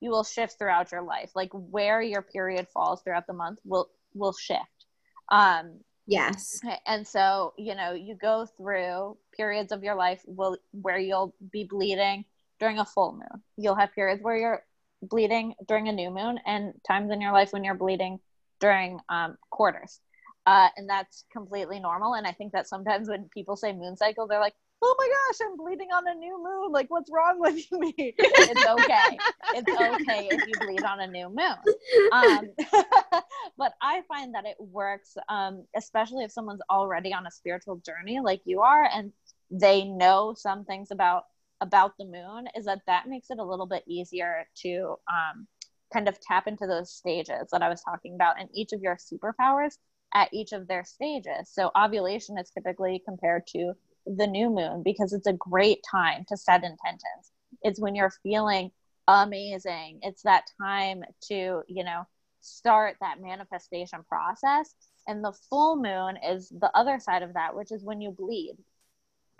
you 0.00 0.10
will 0.10 0.24
shift 0.24 0.58
throughout 0.58 0.92
your 0.92 1.02
life. 1.02 1.30
Like 1.34 1.50
where 1.52 2.02
your 2.02 2.22
period 2.22 2.68
falls 2.68 3.02
throughout 3.02 3.26
the 3.26 3.32
month 3.32 3.60
will 3.64 3.88
will 4.14 4.32
shift. 4.32 4.86
Um, 5.30 5.80
Yes. 6.10 6.60
and 6.86 7.06
so 7.06 7.52
you 7.58 7.74
know 7.74 7.92
you 7.92 8.14
go 8.14 8.46
through 8.56 9.18
periods 9.36 9.72
of 9.72 9.84
your 9.84 9.94
life 9.94 10.22
will 10.26 10.56
where 10.72 10.98
you'll 10.98 11.34
be 11.52 11.64
bleeding 11.64 12.24
during 12.58 12.78
a 12.78 12.84
full 12.84 13.12
moon. 13.12 13.42
You'll 13.58 13.74
have 13.74 13.92
periods 13.92 14.22
where 14.22 14.36
you're 14.36 14.64
bleeding 15.02 15.54
during 15.66 15.88
a 15.88 15.92
new 15.92 16.10
moon, 16.10 16.40
and 16.46 16.72
times 16.86 17.12
in 17.12 17.20
your 17.20 17.32
life 17.32 17.52
when 17.52 17.62
you're 17.62 17.74
bleeding 17.74 18.20
during 18.58 19.00
um, 19.10 19.36
quarters. 19.50 20.00
Uh, 20.46 20.68
and 20.78 20.88
that's 20.88 21.24
completely 21.30 21.78
normal. 21.78 22.14
And 22.14 22.26
I 22.26 22.32
think 22.32 22.52
that 22.52 22.66
sometimes 22.66 23.08
when 23.08 23.28
people 23.34 23.54
say 23.54 23.72
moon 23.74 23.98
cycle, 23.98 24.26
they're 24.26 24.40
like, 24.40 24.54
"Oh 24.82 24.94
my 24.98 25.08
gosh, 25.08 25.48
I'm 25.48 25.56
bleeding 25.56 25.88
on 25.94 26.08
a 26.08 26.14
new 26.14 26.42
moon! 26.42 26.72
Like, 26.72 26.90
what's 26.90 27.10
wrong 27.10 27.38
with 27.38 27.54
me?" 27.72 27.94
it's 28.18 28.66
okay. 28.66 29.18
It's 29.54 29.72
okay 29.72 30.28
if 30.30 30.46
you 30.46 30.54
bleed 30.66 30.84
on 30.84 31.00
a 31.00 31.06
new 31.06 31.28
moon 31.28 31.74
um, 32.12 32.48
but 33.58 33.72
I 33.80 34.02
find 34.08 34.34
that 34.34 34.44
it 34.44 34.56
works, 34.58 35.16
um, 35.28 35.64
especially 35.76 36.24
if 36.24 36.32
someone's 36.32 36.62
already 36.70 37.12
on 37.12 37.26
a 37.26 37.30
spiritual 37.30 37.76
journey 37.84 38.20
like 38.20 38.42
you 38.44 38.60
are, 38.60 38.88
and 38.92 39.12
they 39.50 39.84
know 39.84 40.34
some 40.36 40.64
things 40.64 40.90
about 40.90 41.24
about 41.60 41.96
the 41.98 42.04
moon. 42.04 42.48
Is 42.56 42.66
that 42.66 42.80
that 42.86 43.08
makes 43.08 43.30
it 43.30 43.38
a 43.38 43.44
little 43.44 43.66
bit 43.66 43.84
easier 43.86 44.44
to 44.62 44.96
um, 45.10 45.46
kind 45.92 46.08
of 46.08 46.20
tap 46.20 46.46
into 46.46 46.66
those 46.66 46.92
stages 46.92 47.48
that 47.52 47.62
I 47.62 47.68
was 47.68 47.82
talking 47.82 48.14
about, 48.14 48.40
and 48.40 48.48
each 48.54 48.72
of 48.72 48.80
your 48.80 48.96
superpowers 48.96 49.78
at 50.14 50.32
each 50.32 50.52
of 50.52 50.66
their 50.66 50.84
stages. 50.84 51.50
So 51.50 51.70
ovulation 51.76 52.38
is 52.38 52.50
typically 52.50 53.02
compared 53.04 53.46
to 53.48 53.74
the 54.16 54.26
new 54.26 54.50
moon 54.50 54.82
because 54.84 55.12
it's 55.12 55.26
a 55.26 55.32
great 55.32 55.80
time 55.90 56.24
to 56.28 56.36
set 56.36 56.64
intentions. 56.64 57.32
It's 57.62 57.80
when 57.80 57.94
you're 57.94 58.12
feeling 58.22 58.70
amazing. 59.06 60.00
It's 60.02 60.22
that 60.22 60.44
time 60.60 61.02
to, 61.28 61.62
you 61.66 61.84
know, 61.84 62.06
start 62.40 62.96
that 63.00 63.20
manifestation 63.20 64.04
process. 64.08 64.74
And 65.06 65.24
the 65.24 65.36
full 65.48 65.76
moon 65.76 66.18
is 66.22 66.48
the 66.50 66.70
other 66.74 66.98
side 67.00 67.22
of 67.22 67.34
that, 67.34 67.54
which 67.54 67.72
is 67.72 67.82
when 67.82 68.00
you 68.00 68.10
bleed. 68.10 68.56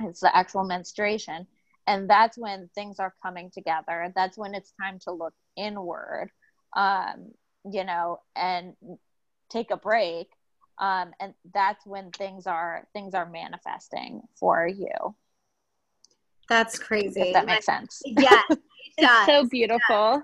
It's 0.00 0.20
the 0.20 0.34
actual 0.34 0.64
menstruation. 0.64 1.46
And 1.86 2.08
that's 2.08 2.36
when 2.36 2.70
things 2.74 2.98
are 2.98 3.14
coming 3.22 3.50
together. 3.50 4.12
That's 4.14 4.36
when 4.36 4.54
it's 4.54 4.72
time 4.80 4.98
to 5.00 5.12
look 5.12 5.34
inward, 5.56 6.30
um, 6.76 7.32
you 7.70 7.84
know, 7.84 8.20
and 8.36 8.74
take 9.50 9.70
a 9.70 9.76
break. 9.76 10.28
Um, 10.80 11.12
and 11.20 11.34
that's 11.52 11.84
when 11.86 12.10
things 12.12 12.46
are 12.46 12.86
things 12.92 13.14
are 13.14 13.28
manifesting 13.28 14.22
for 14.38 14.66
you. 14.66 15.14
That's 16.48 16.78
crazy. 16.78 17.20
If 17.20 17.32
that 17.34 17.46
makes 17.46 17.66
sense. 17.66 18.00
yeah. 18.04 18.42
it 18.48 18.58
it's 18.96 19.26
so 19.26 19.44
beautiful 19.44 20.22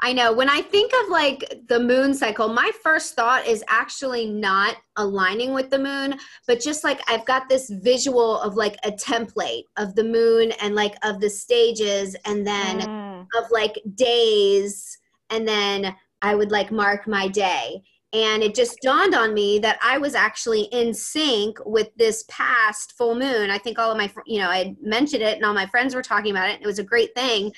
I 0.00 0.12
know. 0.12 0.32
When 0.32 0.48
I 0.48 0.62
think 0.62 0.92
of 1.02 1.10
like 1.10 1.62
the 1.68 1.78
moon 1.78 2.14
cycle, 2.14 2.48
my 2.48 2.70
first 2.82 3.14
thought 3.14 3.46
is 3.46 3.62
actually 3.68 4.26
not 4.26 4.76
aligning 4.96 5.52
with 5.52 5.70
the 5.70 5.78
moon, 5.78 6.18
but 6.46 6.60
just 6.60 6.82
like 6.82 7.00
I've 7.08 7.24
got 7.24 7.48
this 7.48 7.70
visual 7.70 8.40
of 8.40 8.56
like 8.56 8.76
a 8.84 8.90
template 8.90 9.64
of 9.76 9.94
the 9.94 10.04
moon 10.04 10.52
and 10.60 10.74
like 10.74 10.94
of 11.04 11.20
the 11.20 11.30
stages 11.30 12.16
and 12.24 12.46
then 12.46 12.80
Mm. 12.80 13.26
of 13.36 13.50
like 13.50 13.80
days 13.94 14.98
and 15.30 15.46
then 15.46 15.94
I 16.20 16.34
would 16.34 16.50
like 16.50 16.72
mark 16.72 17.06
my 17.06 17.28
day. 17.28 17.82
And 18.14 18.42
it 18.42 18.54
just 18.54 18.78
dawned 18.82 19.14
on 19.14 19.32
me 19.32 19.58
that 19.60 19.78
I 19.82 19.96
was 19.96 20.14
actually 20.14 20.62
in 20.64 20.92
sync 20.92 21.56
with 21.64 21.88
this 21.96 22.24
past 22.28 22.92
full 22.98 23.14
moon. 23.14 23.50
I 23.50 23.56
think 23.56 23.78
all 23.78 23.90
of 23.90 23.96
my, 23.96 24.12
you 24.26 24.38
know, 24.38 24.48
I 24.48 24.76
mentioned 24.82 25.22
it 25.22 25.36
and 25.36 25.44
all 25.44 25.54
my 25.54 25.66
friends 25.66 25.94
were 25.94 26.02
talking 26.02 26.30
about 26.30 26.50
it. 26.50 26.60
It 26.60 26.66
was 26.66 26.78
a 26.78 26.84
great 26.84 27.14
thing. 27.14 27.52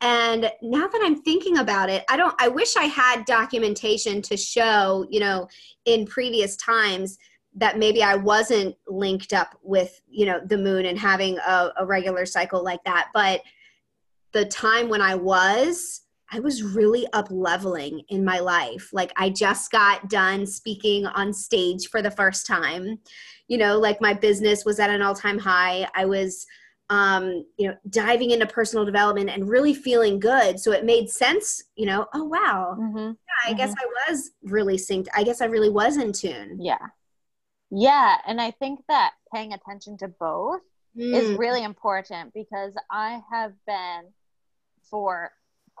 And 0.00 0.52
now 0.62 0.86
that 0.86 1.00
I'm 1.02 1.22
thinking 1.22 1.58
about 1.58 1.90
it, 1.90 2.04
I 2.08 2.16
don't, 2.16 2.34
I 2.38 2.46
wish 2.46 2.76
I 2.76 2.84
had 2.84 3.24
documentation 3.24 4.22
to 4.22 4.36
show, 4.36 5.06
you 5.10 5.18
know, 5.18 5.48
in 5.86 6.06
previous 6.06 6.56
times 6.56 7.18
that 7.56 7.78
maybe 7.78 8.02
I 8.02 8.14
wasn't 8.14 8.76
linked 8.86 9.32
up 9.32 9.58
with, 9.62 10.00
you 10.08 10.26
know, 10.26 10.40
the 10.44 10.58
moon 10.58 10.86
and 10.86 10.98
having 10.98 11.38
a, 11.38 11.70
a 11.78 11.86
regular 11.86 12.26
cycle 12.26 12.62
like 12.62 12.84
that. 12.84 13.08
But 13.14 13.40
the 14.32 14.44
time 14.44 14.88
when 14.88 15.00
I 15.00 15.14
was, 15.14 16.02
I 16.34 16.40
was 16.40 16.64
really 16.64 17.06
up 17.12 17.28
leveling 17.30 18.02
in 18.08 18.24
my 18.24 18.40
life. 18.40 18.90
Like 18.92 19.12
I 19.16 19.30
just 19.30 19.70
got 19.70 20.10
done 20.10 20.46
speaking 20.46 21.06
on 21.06 21.32
stage 21.32 21.88
for 21.90 22.02
the 22.02 22.10
first 22.10 22.44
time. 22.44 22.98
You 23.46 23.58
know, 23.58 23.78
like 23.78 24.00
my 24.00 24.14
business 24.14 24.64
was 24.64 24.80
at 24.80 24.90
an 24.90 25.00
all 25.00 25.14
time 25.14 25.38
high. 25.38 25.88
I 25.94 26.06
was 26.06 26.44
um, 26.90 27.46
you 27.56 27.68
know, 27.68 27.76
diving 27.88 28.32
into 28.32 28.46
personal 28.46 28.84
development 28.84 29.30
and 29.30 29.48
really 29.48 29.74
feeling 29.74 30.18
good. 30.18 30.58
So 30.58 30.72
it 30.72 30.84
made 30.84 31.08
sense, 31.08 31.62
you 31.76 31.86
know, 31.86 32.06
oh 32.12 32.24
wow. 32.24 32.76
Mm-hmm. 32.78 32.98
Yeah, 32.98 33.50
I 33.50 33.54
Mhm. 33.54 33.56
guess 33.56 33.74
I 33.78 34.10
was 34.10 34.32
really 34.42 34.76
synced. 34.76 35.08
I 35.14 35.22
guess 35.22 35.40
I 35.40 35.46
really 35.46 35.70
was 35.70 35.96
in 35.96 36.12
tune. 36.12 36.58
Yeah. 36.60 36.88
Yeah. 37.70 38.16
And 38.26 38.40
I 38.40 38.50
think 38.50 38.80
that 38.88 39.12
paying 39.32 39.52
attention 39.52 39.96
to 39.98 40.08
both 40.08 40.60
is 40.96 41.30
Mm, 41.30 41.38
really 41.38 41.64
important 41.64 42.34
because 42.34 42.72
I 42.90 43.20
have 43.32 43.52
been 43.66 44.12
for 44.90 45.32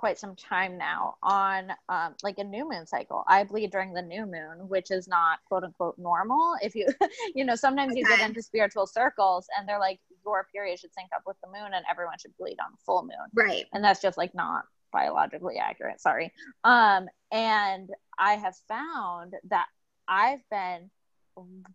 quite 0.04 0.18
some 0.18 0.36
time 0.36 0.76
now 0.76 1.14
on 1.22 1.72
um, 1.88 2.14
like 2.22 2.36
a 2.36 2.44
new 2.44 2.68
moon 2.68 2.86
cycle. 2.86 3.24
I 3.26 3.42
bleed 3.44 3.72
during 3.72 3.94
the 3.94 4.02
new 4.02 4.26
moon, 4.26 4.68
which 4.68 4.90
is 4.90 5.08
not 5.08 5.38
quote 5.48 5.64
unquote 5.64 5.96
normal. 5.96 6.56
If 6.62 6.74
you, 6.74 6.88
you 7.34 7.42
know, 7.42 7.54
sometimes 7.54 7.96
you 7.96 8.04
get 8.04 8.20
into 8.20 8.42
spiritual 8.42 8.86
circles 8.86 9.46
and 9.58 9.66
they're 9.66 9.80
like, 9.80 10.00
your 10.26 10.46
period 10.52 10.78
should 10.78 10.92
sync 10.92 11.08
up 11.16 11.22
with 11.26 11.36
the 11.42 11.48
moon 11.48 11.72
and 11.72 11.86
everyone 11.90 12.18
should 12.18 12.36
bleed 12.38 12.58
on 12.62 12.72
the 12.72 12.78
full 12.84 13.02
moon 13.02 13.28
right. 13.34 13.64
and 13.72 13.82
that's 13.82 14.00
just 14.00 14.18
like 14.18 14.34
not 14.34 14.64
biologically 14.92 15.56
accurate 15.58 16.00
sorry 16.00 16.32
um 16.62 17.08
and 17.32 17.90
i 18.18 18.34
have 18.34 18.54
found 18.68 19.34
that 19.48 19.66
i've 20.08 20.40
been 20.50 20.88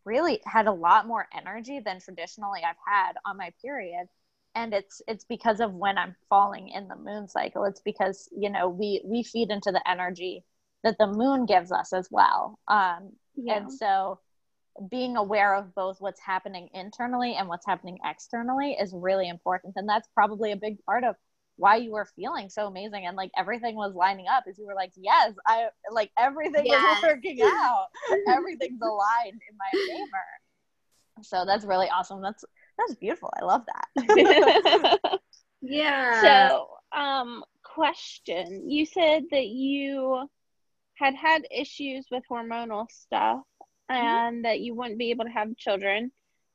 really 0.06 0.42
had 0.46 0.68
a 0.68 0.72
lot 0.72 1.06
more 1.06 1.28
energy 1.38 1.80
than 1.80 2.00
traditionally 2.00 2.62
i've 2.68 2.76
had 2.88 3.14
on 3.26 3.38
my 3.38 3.52
period 3.62 4.08
and 4.56 4.74
it's 4.74 5.02
it's 5.08 5.26
because 5.26 5.60
of 5.60 5.74
when 5.74 5.98
i'm 5.98 6.16
falling 6.30 6.70
in 6.70 6.88
the 6.88 6.96
moon 6.96 7.28
cycle 7.28 7.64
it's 7.66 7.82
because 7.82 8.30
you 8.36 8.50
know 8.50 8.68
we 8.70 9.02
we 9.06 9.24
feed 9.24 9.50
into 9.52 9.72
the 9.72 9.90
energy 9.90 10.44
that 10.84 10.98
the 10.98 11.08
moon 11.08 11.46
gives 11.46 11.72
us 11.72 11.94
as 11.94 12.08
well 12.12 12.60
um 12.68 13.12
Yeah. 13.36 13.58
and 13.58 13.72
so 13.72 14.20
being 14.90 15.18
aware 15.18 15.56
of 15.56 15.74
both 15.76 15.98
what's 16.00 16.22
happening 16.22 16.70
internally 16.74 17.36
and 17.36 17.48
what's 17.48 17.66
happening 17.66 17.98
externally 18.06 18.74
is 18.80 18.94
really 18.96 19.28
important. 19.28 19.74
And 19.76 19.88
that's 19.90 20.08
probably 20.14 20.52
a 20.52 20.56
big 20.58 20.78
part 20.86 21.04
of 21.04 21.16
why 21.58 21.76
you 21.76 21.92
were 21.92 22.08
feeling 22.16 22.50
so 22.50 22.68
amazing 22.68 23.06
and 23.06 23.18
like 23.18 23.32
everything 23.38 23.76
was 23.76 23.94
lining 23.94 24.28
up 24.32 24.46
is 24.48 24.58
you 24.58 24.66
were 24.66 24.76
like, 24.76 24.94
yes, 24.96 25.34
I 25.46 25.68
like 25.92 26.12
everything 26.18 26.66
Yes. 26.66 26.98
is 26.98 27.04
working 27.04 27.42
out. 27.42 27.88
Everything's 28.30 28.82
aligned 28.82 29.42
in 29.50 29.58
my 29.58 29.70
favor. 29.86 31.24
So 31.24 31.44
that's 31.46 31.66
really 31.66 31.90
awesome. 31.90 32.22
That's 32.22 32.46
that's 32.80 32.96
beautiful. 32.96 33.32
I 33.40 33.46
love 33.46 33.66
that. 33.68 35.10
Yeah. 35.62 36.50
so, 36.50 36.70
um, 36.98 37.44
question: 37.64 38.70
You 38.70 38.86
said 38.86 39.26
that 39.32 39.48
you 39.48 40.28
had 40.96 41.16
had 41.16 41.46
issues 41.52 42.08
with 42.10 42.24
hormonal 42.32 42.90
stuff, 42.90 43.42
and 43.90 44.46
that 44.46 44.62
you 44.62 44.74
wouldn't 44.76 45.00
be 45.00 45.12
able 45.12 45.26
to 45.26 45.32
have 45.32 45.56
children. 45.58 46.12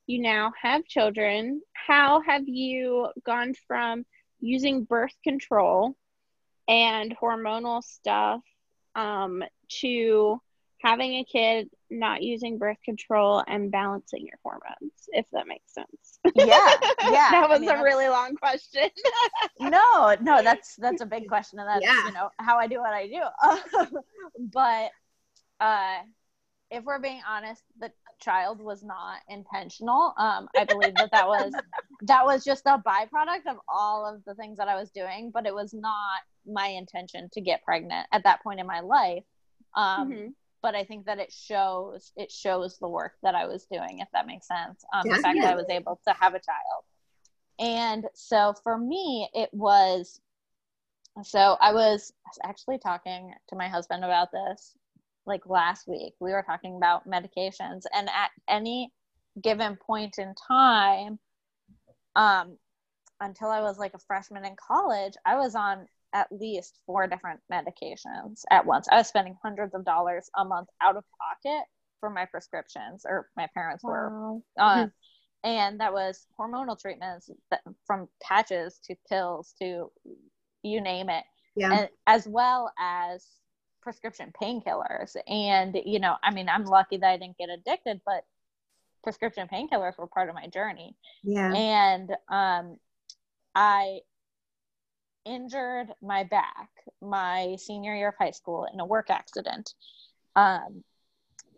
You 0.07 0.21
now 0.21 0.53
have 0.61 0.85
children. 0.85 1.61
How 1.73 2.21
have 2.21 2.47
you 2.47 3.09
gone 3.25 3.53
from 3.67 4.05
using 4.39 4.83
birth 4.83 5.15
control 5.23 5.95
and 6.67 7.15
hormonal 7.17 7.83
stuff 7.83 8.41
um, 8.95 9.43
to 9.81 10.41
having 10.85 11.13
a 11.15 11.25
kid, 11.25 11.69
not 11.89 12.21
using 12.23 12.57
birth 12.57 12.77
control, 12.85 13.43
and 13.47 13.71
balancing 13.71 14.25
your 14.25 14.37
hormones? 14.43 15.09
If 15.09 15.25
that 15.33 15.47
makes 15.47 15.73
sense. 15.73 16.19
yeah. 16.35 16.71
Yeah. 17.01 17.31
that 17.31 17.49
I 17.49 17.57
was 17.57 17.59
mean, 17.59 17.69
a 17.69 17.81
really 17.83 18.07
long 18.09 18.35
question. 18.35 18.89
no 19.59 20.15
no 20.21 20.43
that's 20.43 20.75
that's 20.77 21.01
a 21.01 21.05
big 21.05 21.27
question 21.27 21.59
and 21.59 21.67
that's 21.67 21.81
Yeah. 21.83 22.01
you 22.05 22.11
know 22.13 22.29
how 22.39 22.57
i 22.57 22.67
do 22.67 22.79
what 22.79 22.93
i 22.93 23.07
do 23.07 23.21
but 24.53 24.91
uh 25.61 25.97
if 26.71 26.83
we're 26.83 26.99
being 26.99 27.21
honest 27.27 27.63
the 27.79 27.91
child 28.19 28.59
was 28.59 28.83
not 28.83 29.19
intentional 29.29 30.13
um 30.17 30.47
i 30.55 30.63
believe 30.65 30.97
that 30.97 31.11
that 31.11 31.27
was 31.27 31.53
that 32.01 32.25
was 32.25 32.43
just 32.43 32.65
a 32.65 32.81
byproduct 32.85 33.45
of 33.49 33.57
all 33.67 34.05
of 34.05 34.23
the 34.25 34.35
things 34.35 34.57
that 34.57 34.67
i 34.67 34.75
was 34.75 34.89
doing 34.91 35.31
but 35.33 35.45
it 35.45 35.53
was 35.53 35.73
not 35.73 36.19
my 36.45 36.67
intention 36.67 37.29
to 37.31 37.41
get 37.41 37.63
pregnant 37.63 38.07
at 38.11 38.23
that 38.23 38.41
point 38.43 38.59
in 38.59 38.67
my 38.67 38.81
life 38.81 39.23
um 39.75 40.09
Mhm. 40.09 40.33
But 40.65 40.75
i 40.75 40.83
think 40.83 41.05
that 41.05 41.19
it 41.19 41.31
shows 41.31 42.11
it 42.15 42.31
shows 42.31 42.77
the 42.79 42.87
work 42.87 43.13
that 43.23 43.35
i 43.35 43.45
was 43.45 43.67
doing 43.71 43.99
if 43.99 44.07
that 44.13 44.27
makes 44.27 44.47
sense 44.47 44.83
um 44.93 45.07
the 45.07 45.21
fact 45.21 45.37
that 45.41 45.53
i 45.53 45.55
was 45.55 45.69
able 45.69 45.99
to 46.07 46.13
have 46.19 46.33
a 46.33 46.39
child 46.39 46.83
and 47.59 48.05
so 48.13 48.53
for 48.63 48.77
me, 48.77 49.29
it 49.33 49.49
was 49.53 50.19
so 51.23 51.55
I 51.61 51.73
was 51.73 52.11
actually 52.43 52.77
talking 52.77 53.33
to 53.47 53.55
my 53.55 53.69
husband 53.69 54.03
about 54.03 54.31
this 54.31 54.73
like 55.25 55.45
last 55.45 55.87
week. 55.87 56.13
We 56.19 56.31
were 56.31 56.43
talking 56.45 56.75
about 56.75 57.07
medications, 57.07 57.83
and 57.93 58.09
at 58.09 58.31
any 58.49 58.91
given 59.41 59.77
point 59.77 60.17
in 60.17 60.33
time, 60.47 61.19
um, 62.15 62.57
until 63.21 63.47
I 63.49 63.61
was 63.61 63.77
like 63.77 63.93
a 63.93 63.99
freshman 63.99 64.43
in 64.43 64.55
college, 64.55 65.13
I 65.25 65.35
was 65.35 65.55
on 65.55 65.87
at 66.15 66.31
least 66.31 66.79
four 66.87 67.05
different 67.05 67.39
medications 67.51 68.41
at 68.49 68.65
once. 68.65 68.87
I 68.91 68.97
was 68.97 69.07
spending 69.07 69.37
hundreds 69.43 69.75
of 69.75 69.85
dollars 69.85 70.29
a 70.35 70.45
month 70.45 70.69
out 70.81 70.95
of 70.95 71.03
pocket 71.19 71.65
for 71.99 72.09
my 72.09 72.25
prescriptions, 72.25 73.05
or 73.07 73.27
my 73.37 73.47
parents 73.53 73.83
were 73.83 74.09
Wow. 74.11 74.41
um, 74.57 74.91
and 75.43 75.79
that 75.79 75.93
was 75.93 76.25
hormonal 76.39 76.79
treatments 76.79 77.29
that, 77.51 77.61
from 77.85 78.07
patches 78.23 78.79
to 78.85 78.95
pills 79.07 79.53
to 79.61 79.91
you 80.63 80.81
name 80.81 81.09
it 81.09 81.23
yeah. 81.55 81.71
and 81.71 81.89
as 82.07 82.27
well 82.27 82.73
as 82.79 83.27
prescription 83.83 84.33
painkillers 84.41 85.15
and 85.27 85.77
you 85.85 85.99
know 85.99 86.15
i 86.23 86.33
mean 86.33 86.49
i'm 86.49 86.65
lucky 86.65 86.97
that 86.97 87.11
i 87.11 87.17
didn't 87.17 87.37
get 87.37 87.49
addicted 87.49 88.01
but 88.03 88.23
prescription 89.03 89.47
painkillers 89.47 89.95
were 89.99 90.07
part 90.07 90.27
of 90.27 90.33
my 90.33 90.47
journey 90.47 90.95
yeah. 91.23 91.53
and 91.53 92.09
um, 92.29 92.77
I 93.55 93.99
injured 95.25 95.87
my 96.01 96.23
back 96.23 96.69
my 97.01 97.55
senior 97.59 97.95
year 97.95 98.09
of 98.09 98.15
high 98.19 98.31
school 98.31 98.67
in 98.71 98.79
a 98.79 98.85
work 98.85 99.09
accident. 99.09 99.73
Um, 100.35 100.83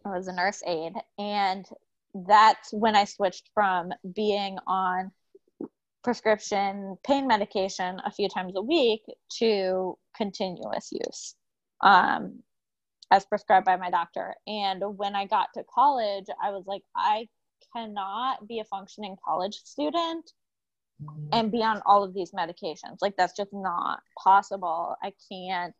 I 0.06 0.10
was 0.10 0.28
a 0.28 0.34
nurse 0.34 0.62
aide, 0.66 0.94
and 1.18 1.66
that's 2.14 2.72
when 2.72 2.96
I 2.96 3.04
switched 3.06 3.50
from 3.54 3.92
being 4.16 4.58
on 4.66 5.12
prescription 6.04 6.98
pain 7.06 7.28
medication 7.28 8.00
a 8.06 8.12
few 8.12 8.30
times 8.30 8.54
a 8.56 8.62
week 8.62 9.02
to 9.40 9.98
continuous 10.16 10.90
use 10.92 11.36
um, 11.82 12.40
as 13.12 13.26
prescribed 13.26 13.66
by 13.66 13.76
my 13.76 13.90
doctor. 13.90 14.34
And 14.48 14.82
when 14.98 15.16
I 15.16 15.26
got 15.26 15.50
to 15.56 15.64
college, 15.74 16.28
I 16.42 16.52
was 16.52 16.64
like, 16.66 16.84
I 16.96 17.28
cannot 17.76 18.48
be 18.48 18.60
a 18.60 18.66
functioning 18.66 19.18
college 19.26 19.56
student 19.66 20.32
and 21.32 21.52
be 21.52 21.62
on 21.64 21.82
all 21.86 22.04
of 22.04 22.14
these 22.14 22.32
medications. 22.32 22.98
Like 23.02 23.16
that's 23.18 23.36
just 23.36 23.54
not 23.54 24.00
possible. 24.22 24.96
I 25.02 25.14
can't 25.32 25.76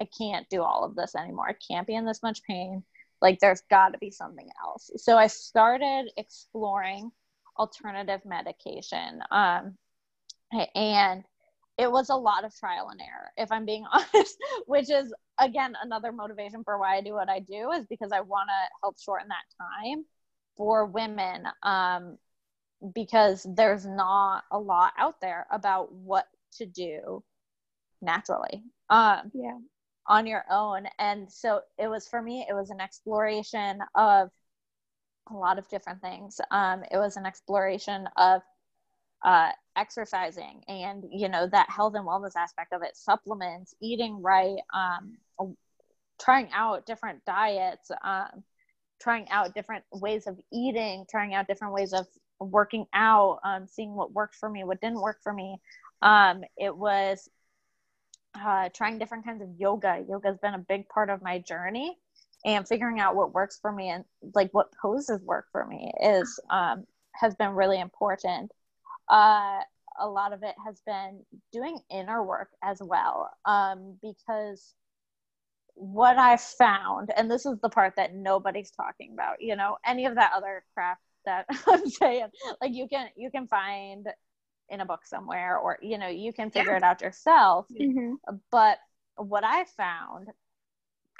i 0.00 0.08
can't 0.18 0.48
do 0.50 0.62
all 0.62 0.84
of 0.84 0.96
this 0.96 1.14
anymore. 1.14 1.48
I 1.48 1.54
can't 1.72 1.86
be 1.86 1.94
in 1.94 2.04
this 2.04 2.22
much 2.22 2.42
pain. 2.42 2.82
Like 3.22 3.38
there's 3.38 3.62
got 3.70 3.90
to 3.90 3.98
be 3.98 4.10
something 4.10 4.48
else. 4.64 4.90
So 4.96 5.16
i 5.16 5.26
started 5.26 6.10
exploring 6.16 7.10
alternative 7.58 8.20
medication 8.24 9.20
um 9.30 9.76
and 10.74 11.24
it 11.78 11.90
was 11.90 12.08
a 12.08 12.14
lot 12.14 12.44
of 12.44 12.54
trial 12.54 12.88
and 12.90 13.00
error 13.00 13.30
if 13.36 13.50
i'm 13.52 13.64
being 13.64 13.84
honest 13.92 14.36
which 14.66 14.90
is 14.90 15.12
again 15.38 15.74
another 15.82 16.12
motivation 16.12 16.64
for 16.64 16.78
why 16.78 16.96
i 16.96 17.00
do 17.00 17.12
what 17.12 17.28
i 17.28 17.38
do 17.38 17.70
is 17.72 17.86
because 17.86 18.10
i 18.12 18.20
want 18.20 18.48
to 18.48 18.76
help 18.82 18.98
shorten 19.00 19.28
that 19.28 19.44
time 19.58 20.04
for 20.56 20.86
women 20.86 21.44
um 21.62 22.18
because 22.92 23.46
there's 23.56 23.86
not 23.86 24.44
a 24.50 24.58
lot 24.58 24.92
out 24.98 25.20
there 25.20 25.46
about 25.50 25.92
what 25.92 26.26
to 26.58 26.66
do 26.66 27.22
naturally 28.02 28.62
um, 28.90 29.30
Yeah. 29.32 29.58
on 30.06 30.26
your 30.26 30.44
own. 30.50 30.86
And 30.98 31.30
so 31.30 31.60
it 31.78 31.88
was 31.88 32.06
for 32.08 32.20
me, 32.20 32.46
it 32.48 32.54
was 32.54 32.70
an 32.70 32.80
exploration 32.80 33.78
of 33.94 34.30
a 35.30 35.34
lot 35.34 35.58
of 35.58 35.68
different 35.68 36.00
things. 36.02 36.40
Um, 36.50 36.84
it 36.90 36.98
was 36.98 37.16
an 37.16 37.26
exploration 37.26 38.06
of 38.16 38.42
uh, 39.24 39.52
exercising 39.76 40.62
and, 40.68 41.04
you 41.10 41.28
know, 41.28 41.46
that 41.46 41.70
health 41.70 41.94
and 41.94 42.06
wellness 42.06 42.36
aspect 42.36 42.72
of 42.74 42.82
it, 42.82 42.96
supplements, 42.96 43.74
eating 43.80 44.20
right, 44.20 44.58
um, 44.74 45.16
trying 46.20 46.48
out 46.52 46.84
different 46.86 47.24
diets, 47.24 47.90
um, 48.04 48.44
trying 49.00 49.28
out 49.30 49.54
different 49.54 49.84
ways 49.92 50.26
of 50.26 50.38
eating, 50.52 51.06
trying 51.10 51.34
out 51.34 51.46
different 51.46 51.72
ways 51.72 51.92
of 51.92 52.06
working 52.40 52.86
out, 52.92 53.40
um, 53.44 53.66
seeing 53.66 53.94
what 53.94 54.12
worked 54.12 54.34
for 54.34 54.48
me, 54.48 54.64
what 54.64 54.80
didn't 54.80 55.00
work 55.00 55.18
for 55.22 55.32
me. 55.32 55.60
Um, 56.02 56.44
it 56.56 56.76
was 56.76 57.28
uh, 58.34 58.68
trying 58.74 58.98
different 58.98 59.24
kinds 59.24 59.42
of 59.42 59.48
yoga. 59.58 60.04
Yoga 60.08 60.28
has 60.28 60.38
been 60.38 60.54
a 60.54 60.58
big 60.58 60.88
part 60.88 61.10
of 61.10 61.22
my 61.22 61.38
journey, 61.38 61.96
and 62.44 62.66
figuring 62.68 63.00
out 63.00 63.16
what 63.16 63.32
works 63.32 63.58
for 63.60 63.72
me 63.72 63.88
and 63.88 64.04
like 64.34 64.52
what 64.52 64.72
poses 64.80 65.22
work 65.22 65.46
for 65.50 65.64
me 65.66 65.92
is 66.02 66.38
um, 66.50 66.84
has 67.14 67.34
been 67.36 67.52
really 67.52 67.80
important. 67.80 68.50
Uh, 69.08 69.60
a 70.00 70.08
lot 70.08 70.32
of 70.32 70.42
it 70.42 70.54
has 70.64 70.80
been 70.86 71.24
doing 71.52 71.78
inner 71.90 72.22
work 72.22 72.48
as 72.62 72.78
well, 72.82 73.30
um, 73.44 73.96
because 74.02 74.74
what 75.74 76.18
I 76.18 76.36
found, 76.36 77.12
and 77.16 77.30
this 77.30 77.46
is 77.46 77.58
the 77.60 77.68
part 77.68 77.96
that 77.96 78.14
nobody's 78.14 78.70
talking 78.70 79.12
about, 79.12 79.40
you 79.40 79.56
know, 79.56 79.76
any 79.84 80.06
of 80.06 80.14
that 80.16 80.32
other 80.34 80.64
crap 80.74 80.98
that 81.24 81.46
I'm 81.66 81.88
saying, 81.88 82.26
like 82.60 82.72
you 82.72 82.88
can 82.88 83.08
you 83.16 83.30
can 83.30 83.46
find 83.46 84.06
in 84.68 84.80
a 84.80 84.86
book 84.86 85.04
somewhere 85.04 85.58
or 85.58 85.78
you 85.82 85.98
know 85.98 86.08
you 86.08 86.32
can 86.32 86.50
figure 86.50 86.72
yeah. 86.72 86.78
it 86.78 86.82
out 86.82 87.02
yourself 87.02 87.66
mm-hmm. 87.68 88.14
but 88.50 88.78
what 89.16 89.44
i 89.44 89.64
found 89.76 90.28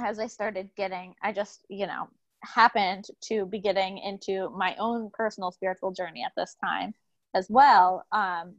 as 0.01 0.19
i 0.19 0.27
started 0.27 0.69
getting 0.77 1.15
i 1.23 1.33
just 1.33 1.65
you 1.69 1.87
know 1.87 2.09
happened 2.43 3.07
to 3.23 3.47
be 3.47 3.59
getting 3.59 3.99
into 3.99 4.51
my 4.51 4.75
own 4.79 5.11
personal 5.13 5.51
spiritual 5.51 5.93
journey 5.93 6.23
at 6.25 6.33
this 6.37 6.57
time 6.63 6.95
as 7.35 7.47
well 7.49 8.05
um, 8.13 8.55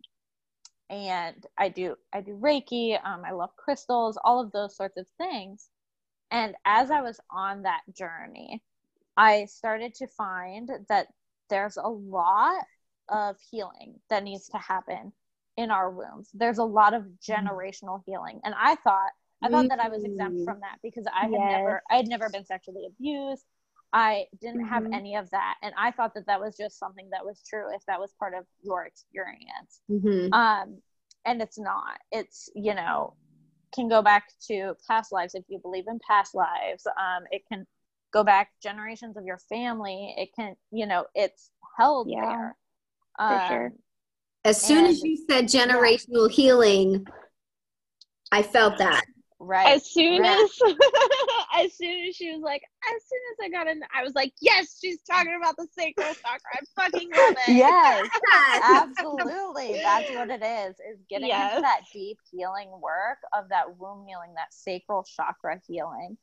and 0.90 1.46
i 1.58 1.70
do 1.70 1.96
i 2.14 2.22
do 2.22 2.38
reiki 2.38 2.98
um, 3.04 3.24
i 3.26 3.32
love 3.32 3.56
crystals 3.58 4.18
all 4.24 4.40
of 4.42 4.52
those 4.52 4.76
sorts 4.76 4.98
of 4.98 5.06
things 5.18 5.70
and 6.32 6.56
as 6.66 6.92
i 6.92 7.02
was 7.02 7.20
on 7.32 7.64
that 7.64 7.82
journey 7.96 8.62
i 9.18 9.46
started 9.46 9.94
to 9.94 10.08
find 10.08 10.70
that 10.90 11.08
there's 11.50 11.78
a 11.78 11.88
lot 11.88 12.64
of 13.10 13.36
healing 13.52 13.96
that 14.10 14.24
needs 14.24 14.48
to 14.50 14.58
happen 14.58 15.12
in 15.58 15.72
our 15.72 15.90
wombs 15.90 16.30
there's 16.34 16.58
a 16.58 16.64
lot 16.64 16.94
of 16.94 17.04
mm-hmm. 17.04 17.32
generational 17.32 18.02
healing 18.06 18.40
and 18.44 18.54
i 18.58 18.76
thought 18.76 19.12
i 19.44 19.50
thought 19.50 19.70
that 19.70 19.80
i 19.80 19.88
was 19.88 20.04
exempt 20.04 20.36
mm-hmm. 20.36 20.46
from 20.46 20.60
that 20.60 20.78
because 20.84 21.06
i 21.14 21.24
had 21.24 21.32
yes. 21.32 21.52
never 21.52 21.82
i 21.90 21.96
had 21.96 22.08
never 22.08 22.30
been 22.30 22.46
sexually 22.46 22.86
abused 22.88 23.46
I 23.96 24.26
didn't 24.42 24.62
mm-hmm. 24.62 24.74
have 24.74 24.86
any 24.92 25.16
of 25.16 25.30
that. 25.30 25.56
And 25.64 25.74
I 25.78 25.90
thought 25.92 26.14
that 26.16 26.28
that 26.28 26.42
was 26.42 26.58
just 26.58 26.78
something 26.78 27.08
that 27.12 27.24
was 27.24 27.42
true 27.48 27.74
if 27.74 27.82
that 27.88 27.98
was 27.98 28.14
part 28.20 28.34
of 28.34 28.44
your 28.62 28.86
experience. 28.86 29.80
Mm-hmm. 29.90 30.34
Um, 30.34 30.80
and 31.24 31.42
it's 31.42 31.58
not. 31.58 31.98
It's, 32.12 32.50
you 32.56 32.76
know, 32.76 33.14
can 33.74 33.88
go 33.88 34.02
back 34.02 34.26
to 34.48 34.74
past 34.86 35.14
lives 35.14 35.34
if 35.34 35.46
you 35.48 35.60
believe 35.60 35.86
in 35.88 36.00
past 36.06 36.36
lives. 36.36 36.86
Um, 36.86 37.24
it 37.32 37.44
can 37.50 37.66
go 38.16 38.24
back 38.24 38.50
generations 38.64 39.18
of 39.18 39.26
your 39.26 39.38
family. 39.50 40.16
It 40.18 40.30
can, 40.34 40.56
you 40.72 40.88
know, 40.88 41.06
it's 41.14 41.52
held 41.78 42.10
yeah, 42.10 42.26
there. 42.26 42.56
For 43.18 43.26
um, 43.26 43.48
sure. 43.50 43.74
As 44.46 44.62
soon 44.62 44.86
and, 44.86 44.88
as 44.88 45.04
you 45.04 45.18
said 45.30 45.46
generational 45.46 46.30
yeah. 46.30 46.36
healing, 46.36 47.06
I 48.32 48.42
felt 48.42 48.78
that. 48.78 49.04
Right. 49.38 49.68
As 49.68 49.92
soon 49.92 50.22
right. 50.22 50.40
as 50.40 50.74
as 51.66 51.74
soon 51.74 52.08
as 52.08 52.16
she 52.16 52.32
was 52.32 52.42
like, 52.42 52.62
as 52.88 53.02
soon 53.04 53.20
as 53.34 53.46
I 53.46 53.50
got 53.50 53.70
in, 53.70 53.82
I 53.94 54.02
was 54.02 54.14
like, 54.16 54.32
yes, 54.40 54.78
she's 54.82 55.02
talking 55.02 55.36
about 55.38 55.58
the 55.58 55.68
sacral 55.78 56.14
chakra. 56.14 56.40
I 56.54 56.82
fucking 56.82 57.10
love 57.10 57.36
it. 57.48 57.54
Yes, 57.54 58.08
absolutely. 58.64 59.82
That's 59.84 60.10
what 60.12 60.30
it 60.30 60.42
is. 60.42 60.76
Is 60.90 61.04
getting 61.10 61.28
yes. 61.28 61.52
into 61.52 61.62
that 61.64 61.82
deep 61.92 62.18
healing 62.32 62.70
work 62.82 63.18
of 63.38 63.50
that 63.50 63.78
womb 63.78 64.06
healing, 64.08 64.34
that 64.36 64.54
sacral 64.54 65.04
chakra 65.04 65.60
healing, 65.68 66.18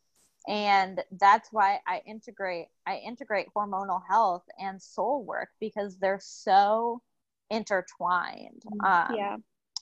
and 0.48 1.02
that's 1.20 1.48
why 1.52 1.81
I 1.87 2.02
integrate 2.07 2.66
I 2.87 2.96
integrate 2.96 3.48
hormonal 3.57 4.02
health 4.09 4.44
and 4.59 4.81
soul 4.83 5.24
work 5.24 5.50
because 5.61 5.98
they're 5.98 6.20
so 6.22 7.02
intertwined. 7.50 8.62
Mm, 8.66 9.11
um, 9.11 9.16
yeah, 9.16 9.37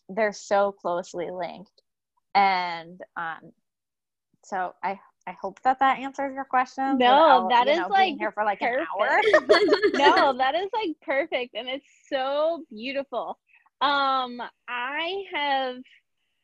they're 0.09 0.33
so 0.33 0.73
closely 0.73 1.31
linked 1.31 1.83
and 2.35 3.01
um, 3.17 3.53
so 4.45 4.75
I 4.83 4.99
I 5.27 5.33
hope 5.41 5.61
that 5.63 5.79
that 5.81 5.99
answers 5.99 6.35
your 6.35 6.45
question. 6.45 6.99
No, 6.99 7.47
that 7.51 7.69
is 7.69 7.79
know, 7.79 7.89
like 7.91 8.15
here 8.19 8.33
for 8.33 8.45
like 8.45 8.61
perfect. 8.61 9.27
an 9.35 9.59
hour. 9.59 9.71
no, 9.95 10.39
that 10.39 10.55
is 10.55 10.69
like 10.73 10.97
perfect, 11.03 11.55
and 11.55 11.69
it's 11.69 11.87
so 12.09 12.65
beautiful. 12.71 13.39
Um, 13.81 14.41
I 14.69 15.25
have. 15.35 15.77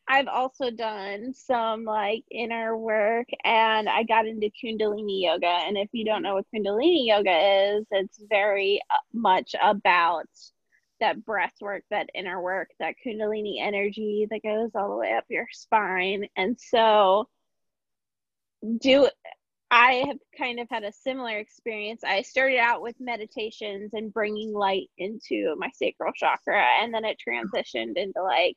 I've 0.08 0.28
also 0.28 0.70
done 0.70 1.34
some 1.34 1.84
like 1.84 2.24
inner 2.30 2.76
work 2.76 3.26
and 3.44 3.88
I 3.88 4.04
got 4.04 4.26
into 4.26 4.50
Kundalini 4.50 5.22
yoga. 5.22 5.46
And 5.46 5.76
if 5.76 5.88
you 5.92 6.04
don't 6.04 6.22
know 6.22 6.34
what 6.34 6.46
Kundalini 6.54 7.06
yoga 7.06 7.76
is, 7.76 7.86
it's 7.90 8.20
very 8.30 8.80
uh, 8.90 8.94
much 9.12 9.54
about 9.60 10.28
that 11.00 11.24
breath 11.24 11.54
work, 11.60 11.82
that 11.90 12.10
inner 12.14 12.40
work, 12.40 12.70
that 12.78 12.94
kundalini 13.04 13.56
energy 13.60 14.26
that 14.30 14.42
goes 14.42 14.70
all 14.74 14.90
the 14.90 14.96
way 14.96 15.12
up 15.12 15.24
your 15.28 15.46
spine. 15.50 16.26
And 16.36 16.58
so 16.58 17.28
do 18.80 19.08
I 19.70 20.04
have 20.06 20.18
kind 20.38 20.60
of 20.60 20.68
had 20.70 20.84
a 20.84 20.92
similar 20.92 21.38
experience. 21.38 22.04
I 22.04 22.22
started 22.22 22.58
out 22.58 22.82
with 22.82 22.94
meditations 23.00 23.90
and 23.94 24.12
bringing 24.12 24.52
light 24.52 24.88
into 24.96 25.54
my 25.58 25.70
sacral 25.74 26.12
chakra 26.12 26.64
and 26.80 26.94
then 26.94 27.04
it 27.04 27.18
transitioned 27.26 27.96
into 27.96 28.22
like 28.22 28.56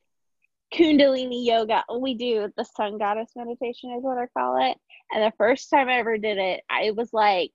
kundalini 0.74 1.46
yoga. 1.46 1.84
We 2.00 2.16
do 2.16 2.52
the 2.56 2.64
sun 2.64 2.98
goddess 2.98 3.32
meditation 3.36 3.92
is 3.92 4.04
what 4.04 4.18
I 4.18 4.28
call 4.38 4.58
it. 4.70 4.78
And 5.12 5.24
the 5.24 5.36
first 5.38 5.70
time 5.70 5.90
I 5.90 6.00
ever 6.00 6.18
did 6.18 6.38
it, 6.38 6.62
I 6.70 6.92
was 6.92 7.10
like 7.14 7.54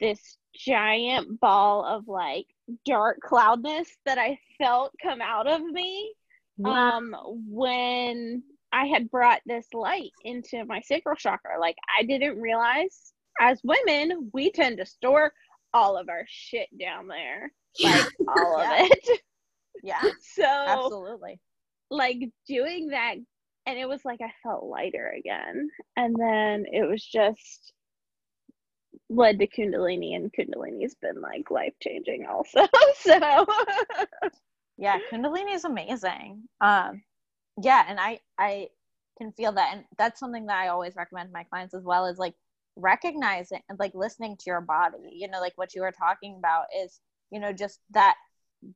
this 0.00 0.36
giant 0.54 1.40
ball 1.40 1.84
of 1.84 2.06
like 2.08 2.46
dark 2.84 3.18
cloudness 3.20 3.88
that 4.04 4.18
I 4.18 4.38
felt 4.58 4.92
come 5.02 5.20
out 5.20 5.46
of 5.46 5.62
me 5.62 6.12
wow. 6.56 6.98
um 6.98 7.14
when 7.46 8.42
I 8.72 8.86
had 8.86 9.10
brought 9.10 9.40
this 9.46 9.66
light 9.72 10.12
into 10.24 10.64
my 10.66 10.80
sacral 10.80 11.16
chakra. 11.16 11.58
Like 11.60 11.76
I 11.98 12.02
didn't 12.04 12.40
realize 12.40 13.12
as 13.40 13.60
women, 13.64 14.30
we 14.32 14.50
tend 14.50 14.78
to 14.78 14.86
store 14.86 15.32
all 15.72 15.96
of 15.96 16.08
our 16.08 16.24
shit 16.28 16.68
down 16.78 17.08
there. 17.08 17.52
Like 17.82 18.06
all 18.28 18.58
yeah. 18.58 18.84
of 18.84 18.90
it. 18.90 19.20
Yeah. 19.84 20.02
so 20.34 20.44
absolutely. 20.44 21.38
Like 21.90 22.18
doing 22.46 22.88
that 22.88 23.16
and 23.68 23.78
it 23.78 23.86
was 23.86 24.02
like 24.02 24.20
I 24.22 24.32
felt 24.42 24.64
lighter 24.64 25.12
again. 25.18 25.68
And 25.94 26.16
then 26.18 26.64
it 26.72 26.88
was 26.88 27.04
just 27.04 27.74
led 29.10 29.38
to 29.38 29.46
Kundalini, 29.46 30.16
and 30.16 30.32
Kundalini's 30.32 30.94
been 30.94 31.20
like 31.20 31.50
life 31.50 31.74
changing 31.82 32.26
also. 32.26 32.66
so 33.00 33.46
yeah, 34.78 34.98
Kundalini 35.12 35.54
is 35.54 35.64
amazing. 35.64 36.44
Um, 36.62 37.02
yeah, 37.62 37.84
and 37.86 38.00
I 38.00 38.20
I 38.38 38.68
can 39.18 39.32
feel 39.32 39.52
that, 39.52 39.74
and 39.74 39.84
that's 39.98 40.18
something 40.18 40.46
that 40.46 40.56
I 40.56 40.68
always 40.68 40.96
recommend 40.96 41.28
to 41.28 41.34
my 41.34 41.44
clients 41.44 41.74
as 41.74 41.84
well 41.84 42.06
is 42.06 42.18
like 42.18 42.34
recognizing 42.76 43.60
and 43.68 43.78
like 43.78 43.94
listening 43.94 44.38
to 44.38 44.44
your 44.46 44.62
body. 44.62 45.10
You 45.12 45.28
know, 45.28 45.40
like 45.40 45.56
what 45.56 45.74
you 45.74 45.82
were 45.82 45.92
talking 45.92 46.36
about 46.38 46.66
is 46.74 47.00
you 47.30 47.38
know 47.38 47.52
just 47.52 47.80
that 47.90 48.14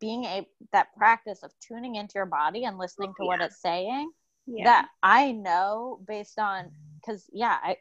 being 0.00 0.24
a 0.24 0.46
that 0.72 0.94
practice 0.96 1.42
of 1.42 1.52
tuning 1.60 1.96
into 1.96 2.14
your 2.16 2.26
body 2.26 2.64
and 2.64 2.78
listening 2.78 3.12
to 3.16 3.24
yeah. 3.24 3.26
what 3.26 3.40
it's 3.40 3.60
saying. 3.60 4.10
Yeah. 4.46 4.64
That 4.64 4.88
I 5.02 5.32
know 5.32 6.00
based 6.06 6.38
on 6.38 6.70
because 7.00 7.26
yeah, 7.32 7.58
I 7.62 7.76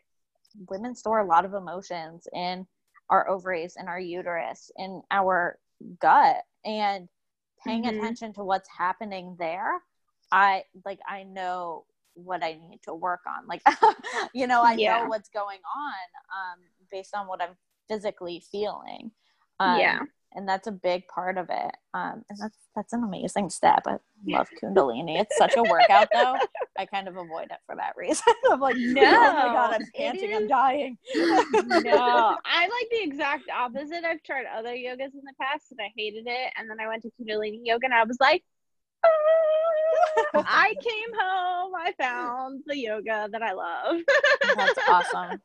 women 0.67 0.95
store 0.95 1.19
a 1.19 1.25
lot 1.25 1.45
of 1.45 1.53
emotions 1.53 2.27
in 2.33 2.67
our 3.09 3.27
ovaries 3.29 3.75
and 3.77 3.87
our 3.87 3.99
uterus 3.99 4.71
in 4.77 5.01
our 5.11 5.57
gut 5.99 6.37
and 6.65 7.07
paying 7.65 7.83
mm-hmm. 7.83 7.97
attention 7.97 8.33
to 8.33 8.43
what's 8.43 8.69
happening 8.69 9.35
there 9.37 9.79
i 10.31 10.63
like 10.85 10.99
i 11.07 11.23
know 11.23 11.85
what 12.13 12.43
i 12.43 12.53
need 12.53 12.79
to 12.83 12.93
work 12.93 13.21
on 13.27 13.45
like 13.47 13.61
you 14.33 14.47
know 14.47 14.61
i 14.61 14.73
yeah. 14.73 14.99
know 14.99 15.09
what's 15.09 15.29
going 15.29 15.59
on 15.75 16.55
um 16.55 16.59
based 16.91 17.15
on 17.15 17.27
what 17.27 17.41
i'm 17.41 17.55
physically 17.87 18.41
feeling 18.51 19.11
um, 19.59 19.79
yeah 19.79 19.99
and 20.33 20.47
that's 20.47 20.67
a 20.67 20.71
big 20.71 21.07
part 21.07 21.37
of 21.37 21.47
it. 21.49 21.75
Um, 21.93 22.23
and 22.29 22.39
that's 22.39 22.57
that's 22.75 22.93
an 22.93 23.03
amazing 23.03 23.49
step. 23.49 23.83
I 23.85 23.97
love 24.27 24.47
Kundalini. 24.61 25.19
It's 25.19 25.37
such 25.37 25.55
a 25.57 25.63
workout, 25.63 26.07
though. 26.13 26.37
I 26.77 26.85
kind 26.85 27.07
of 27.07 27.17
avoid 27.17 27.45
it 27.45 27.57
for 27.65 27.75
that 27.75 27.93
reason. 27.97 28.33
I'm 28.51 28.59
like, 28.59 28.77
no, 28.77 29.01
oh 29.01 29.33
my 29.33 29.53
god, 29.53 29.73
I'm 29.73 29.87
panting, 29.95 30.33
I'm 30.33 30.47
dying. 30.47 30.97
no, 31.15 32.37
I'm 32.45 32.69
like 32.69 32.87
the 32.91 33.03
exact 33.03 33.49
opposite. 33.49 34.05
I've 34.05 34.23
tried 34.23 34.45
other 34.45 34.73
yogas 34.73 35.13
in 35.13 35.21
the 35.23 35.33
past 35.39 35.71
and 35.71 35.79
I 35.81 35.91
hated 35.95 36.25
it, 36.27 36.53
and 36.57 36.69
then 36.69 36.79
I 36.79 36.87
went 36.87 37.03
to 37.03 37.11
Kundalini 37.19 37.59
yoga 37.63 37.85
and 37.85 37.93
I 37.93 38.03
was 38.03 38.17
like. 38.19 38.43
Oh, 39.03 40.43
I 40.45 40.75
came 40.79 41.19
home. 41.19 41.73
I 41.75 41.91
found 41.99 42.61
the 42.67 42.77
yoga 42.77 43.29
that 43.31 43.41
I 43.41 43.53
love. 43.53 44.01
That's 44.55 44.79
awesome. 44.87 45.41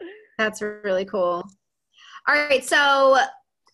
That's 0.38 0.62
really 0.62 1.04
cool. 1.04 1.44
All 2.26 2.34
right, 2.34 2.64
so 2.64 3.18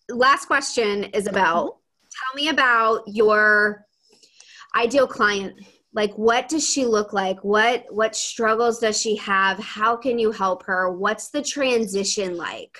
last 0.09 0.47
question 0.47 1.05
is 1.05 1.27
about 1.27 1.79
tell 2.11 2.35
me 2.35 2.49
about 2.49 3.03
your 3.07 3.87
ideal 4.75 5.07
client. 5.07 5.55
Like 5.93 6.13
what 6.15 6.49
does 6.49 6.69
she 6.69 6.85
look 6.87 7.13
like? 7.13 7.43
What 7.45 7.87
what 7.91 8.17
struggles 8.17 8.81
does 8.81 9.01
she 9.01 9.17
have? 9.17 9.59
How 9.59 9.97
can 9.97 10.19
you 10.19 10.33
help 10.33 10.65
her? 10.65 10.93
What's 10.93 11.31
the 11.31 11.43
transition 11.43 12.37
like? 12.37 12.77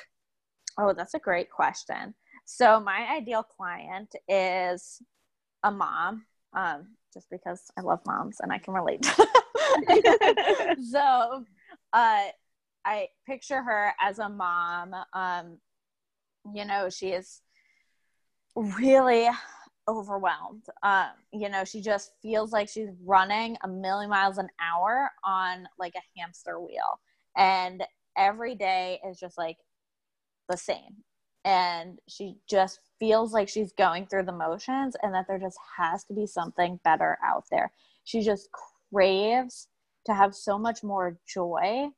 Oh 0.79 0.93
that's 0.93 1.15
a 1.15 1.21
great 1.21 1.51
question. 1.51 2.15
So 2.45 2.81
my 2.81 3.07
ideal 3.17 3.43
client 3.43 4.15
is 4.29 5.01
a 5.63 5.71
mom 5.71 6.27
um, 6.55 6.89
just 7.13 7.31
because 7.31 7.63
i 7.79 7.81
love 7.81 8.01
moms 8.07 8.39
and 8.41 8.53
i 8.53 8.59
can 8.59 8.75
relate. 8.75 9.07
So 10.91 11.45
uh, 11.93 12.25
i 12.85 13.09
picture 13.27 13.63
her 13.63 13.93
as 14.01 14.19
a 14.19 14.29
mom 14.29 14.95
um, 15.15 15.59
you 16.53 16.65
know 16.65 16.89
she 16.91 17.11
is 17.13 17.41
really 18.57 19.29
overwhelmed. 19.89 20.65
Um 20.83 21.11
you 21.33 21.49
know 21.49 21.65
she 21.65 21.81
just 21.81 22.13
feels 22.23 22.53
like 22.53 22.69
she's 22.69 22.91
running 23.05 23.57
a 23.63 23.69
million 23.69 24.11
miles 24.11 24.39
an 24.39 24.49
hour 24.61 25.11
on 25.25 25.69
like 25.79 25.95
a 25.97 26.21
hamster 26.21 26.61
wheel. 26.61 27.01
And 27.37 27.83
every 28.17 28.55
day 28.55 29.01
is 29.09 29.19
just 29.19 29.37
like 29.39 29.59
the 30.49 30.57
same. 30.57 31.03
And 31.45 31.99
she 32.09 32.37
just 32.49 32.81
feels 32.99 33.35
like 33.35 33.49
she's 33.49 33.73
going 33.73 34.07
through 34.07 34.25
the 34.25 34.33
motions 34.33 34.97
and 35.03 35.13
that 35.15 35.27
there 35.29 35.39
just 35.39 35.59
has 35.77 36.05
to 36.05 36.15
be 36.15 36.27
something 36.27 36.81
better 36.85 37.19
out 37.23 37.45
there. 37.51 37.71
She 38.05 38.23
just 38.23 38.49
craves 38.91 39.69
to 40.07 40.15
have 40.15 40.35
so 40.35 40.59
much 40.59 40.83
more 40.83 41.19
joy 41.27 41.89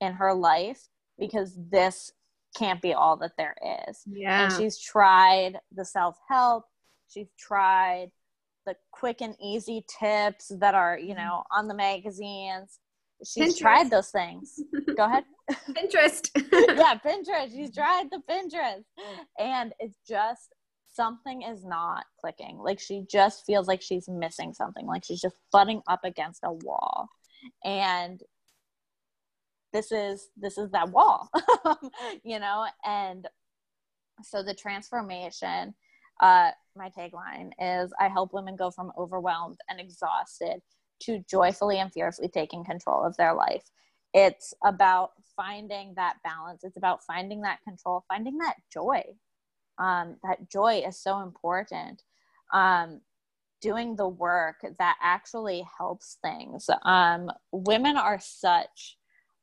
in 0.00 0.12
her 0.14 0.34
life 0.34 0.88
because 1.18 1.58
this 1.70 2.12
can't 2.58 2.82
be 2.82 2.92
all 2.92 3.16
that 3.18 3.32
there 3.38 3.54
is. 3.88 4.02
Yeah. 4.06 4.44
And 4.44 4.52
she's 4.52 4.78
tried 4.78 5.58
the 5.72 5.84
self 5.84 6.16
help, 6.28 6.64
she's 7.08 7.28
tried 7.38 8.10
the 8.66 8.76
quick 8.92 9.20
and 9.22 9.34
easy 9.42 9.84
tips 10.00 10.52
that 10.60 10.74
are, 10.74 10.98
you 10.98 11.14
mm-hmm. 11.14 11.24
know, 11.24 11.42
on 11.50 11.68
the 11.68 11.74
magazines. 11.74 12.78
She's 13.24 13.54
Pinterest. 13.54 13.58
tried 13.58 13.90
those 13.90 14.10
things. 14.10 14.60
Go 14.96 15.04
ahead. 15.04 15.24
Pinterest. 15.70 16.30
yeah, 16.52 16.94
Pinterest. 17.04 17.50
She's 17.50 17.74
tried 17.74 18.08
the 18.10 18.20
Pinterest. 18.30 18.84
And 19.38 19.72
it's 19.80 19.96
just 20.06 20.54
something 20.92 21.42
is 21.42 21.64
not 21.64 22.04
clicking. 22.20 22.58
Like 22.58 22.78
she 22.78 23.04
just 23.10 23.44
feels 23.46 23.66
like 23.66 23.82
she's 23.82 24.08
missing 24.08 24.52
something. 24.52 24.86
Like 24.86 25.04
she's 25.04 25.20
just 25.20 25.36
butting 25.50 25.80
up 25.88 26.00
against 26.04 26.40
a 26.44 26.52
wall. 26.52 27.08
And 27.64 28.20
this 29.72 29.92
is 29.92 30.28
this 30.36 30.58
is 30.58 30.70
that 30.70 30.90
wall. 30.90 31.28
you 32.24 32.38
know, 32.38 32.66
and 32.84 33.26
so 34.22 34.42
the 34.42 34.54
transformation 34.54 35.74
uh 36.20 36.50
my 36.76 36.90
tagline 36.90 37.50
is 37.60 37.92
I 38.00 38.08
help 38.08 38.32
women 38.32 38.56
go 38.56 38.70
from 38.70 38.90
overwhelmed 38.98 39.58
and 39.68 39.78
exhausted 39.78 40.60
to 41.02 41.22
joyfully 41.30 41.78
and 41.78 41.92
fiercely 41.92 42.28
taking 42.28 42.64
control 42.64 43.04
of 43.04 43.16
their 43.16 43.34
life. 43.34 43.62
It's 44.14 44.54
about 44.64 45.10
finding 45.36 45.94
that 45.96 46.16
balance. 46.24 46.64
It's 46.64 46.76
about 46.76 47.04
finding 47.04 47.42
that 47.42 47.62
control, 47.62 48.04
finding 48.08 48.38
that 48.38 48.56
joy. 48.72 49.02
Um, 49.78 50.16
that 50.24 50.50
joy 50.50 50.82
is 50.86 51.00
so 51.00 51.20
important. 51.20 52.02
Um, 52.52 53.00
doing 53.60 53.96
the 53.96 54.08
work 54.08 54.56
that 54.78 54.96
actually 55.02 55.66
helps 55.76 56.18
things. 56.22 56.70
Um, 56.84 57.30
women 57.52 57.96
are 57.96 58.20
such, 58.20 58.97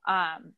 um, 0.08 0.54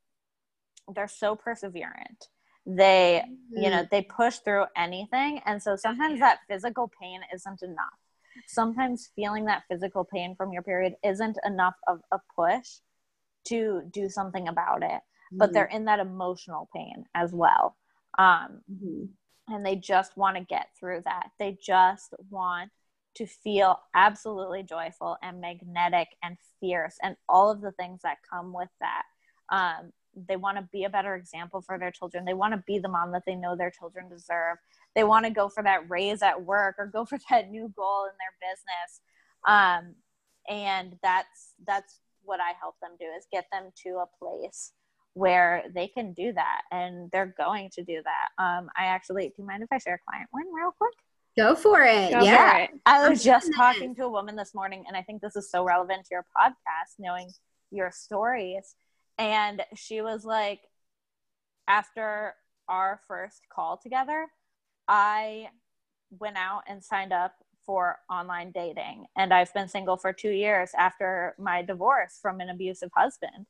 they're 0.94 1.08
so 1.08 1.36
perseverant. 1.36 2.28
They, 2.66 3.24
you 3.56 3.70
know, 3.70 3.86
they 3.90 4.02
push 4.02 4.38
through 4.38 4.66
anything. 4.76 5.42
And 5.46 5.62
so 5.62 5.76
sometimes 5.76 6.20
that 6.20 6.40
physical 6.50 6.92
pain 7.00 7.22
isn't 7.34 7.62
enough. 7.64 7.98
Sometimes 8.46 9.10
feeling 9.16 9.46
that 9.46 9.64
physical 9.70 10.04
pain 10.04 10.36
from 10.36 10.52
your 10.54 10.62
period 10.62 10.96
isn't 11.04 11.38
enough 11.46 11.76
of 11.88 12.02
a 12.12 12.20
push 12.36 12.68
to 13.46 13.82
do 13.92 14.10
something 14.10 14.48
about 14.48 14.84
it. 14.84 15.02
But 15.32 15.54
they're 15.54 15.66
in 15.66 15.86
that 15.86 16.00
emotional 16.00 16.70
pain 16.74 17.06
as 17.16 17.34
well. 17.34 17.78
Um, 18.18 18.64
Mhm. 18.70 19.10
and 19.50 19.66
they 19.66 19.76
just 19.76 20.18
want 20.18 20.38
to 20.38 20.44
get 20.44 20.76
through 20.78 21.02
that. 21.02 21.32
They 21.40 21.54
just 21.62 22.14
want 22.30 22.72
to 23.16 23.26
feel 23.26 23.82
absolutely 23.94 24.64
joyful 24.64 25.18
and 25.22 25.42
magnetic 25.42 26.10
and 26.22 26.38
fierce 26.60 26.98
and 27.02 27.18
all 27.28 27.50
of 27.50 27.62
the 27.62 27.72
things 27.72 28.02
that 28.04 28.22
come 28.30 28.54
with 28.54 28.70
that 28.80 29.04
um, 29.52 29.92
they 30.28 30.36
want 30.36 30.58
to 30.58 30.68
be 30.72 30.84
a 30.84 30.90
better 30.90 31.16
example 31.16 31.62
for 31.62 31.78
their 31.78 31.92
children 31.92 32.26
they 32.26 32.34
want 32.34 32.54
to 32.54 32.64
be 32.66 32.80
the 32.80 32.90
mom 32.90 33.12
that 33.12 33.24
they 33.26 33.36
know 33.36 33.56
their 33.56 33.72
children 33.72 34.10
deserve 34.10 34.58
they 34.96 35.04
want 35.04 35.26
to 35.26 35.32
go 35.32 35.48
for 35.48 35.64
that 35.64 35.88
raise 35.90 36.22
at 36.22 36.44
work 36.44 36.76
or 36.78 36.88
go 36.88 37.06
for 37.10 37.20
that 37.30 37.50
new 37.50 37.72
goal 37.76 38.06
in 38.06 38.16
their 38.18 38.52
business 38.52 39.02
um, 39.48 39.96
and 40.50 40.98
that's 41.04 41.54
that's 41.66 42.00
what 42.24 42.40
i 42.40 42.52
help 42.60 42.76
them 42.82 42.92
do 43.00 43.06
is 43.18 43.26
get 43.32 43.46
them 43.52 43.70
to 43.76 44.02
a 44.02 44.06
place 44.20 44.74
where 45.14 45.64
they 45.74 45.88
can 45.88 46.14
do 46.14 46.32
that 46.34 46.62
and 46.72 47.10
they're 47.12 47.34
going 47.38 47.70
to 47.70 47.84
do 47.84 48.02
that 48.04 48.44
um, 48.44 48.70
i 48.76 48.86
actually 48.86 49.28
do 49.30 49.36
you 49.40 49.46
mind 49.46 49.64
if 49.64 49.70
i 49.72 49.78
share 49.78 49.96
a 49.96 50.12
client 50.12 50.28
one 50.32 50.46
real 50.54 50.72
quick 50.78 50.94
Go 51.38 51.54
for 51.54 51.84
it. 51.84 52.12
Go 52.12 52.20
for 52.20 52.26
yeah. 52.26 52.58
it. 52.64 52.72
I 52.88 53.08
was 53.08 53.24
just 53.24 53.54
talking 53.56 53.94
to 53.96 54.06
a 54.06 54.10
woman 54.10 54.36
this 54.36 54.56
morning, 54.56 54.86
and 54.88 54.98
I 54.98 55.04
think 55.04 55.22
this 55.22 55.36
is 55.36 55.52
so 55.52 55.64
relevant 55.64 56.06
to 56.06 56.08
your 56.10 56.26
podcast, 56.36 56.96
knowing 56.98 57.30
your 57.70 57.92
stories. 57.92 58.76
And 59.18 59.64
she 59.76 60.02
was 60.02 60.26
like, 60.26 60.62
after 61.68 62.34
our 62.70 63.00
first 63.08 63.42
call 63.54 63.78
together, 63.78 64.28
I 64.88 65.50
went 66.12 66.38
out 66.38 66.64
and 66.68 66.84
signed 66.84 67.14
up 67.14 67.34
for 67.66 67.98
online 68.10 68.52
dating. 68.52 69.06
And 69.16 69.34
I've 69.34 69.54
been 69.54 69.68
single 69.68 69.98
for 69.98 70.14
two 70.14 70.32
years 70.32 70.72
after 70.78 71.36
my 71.38 71.62
divorce 71.62 72.18
from 72.22 72.40
an 72.40 72.50
abusive 72.50 72.90
husband. 72.96 73.46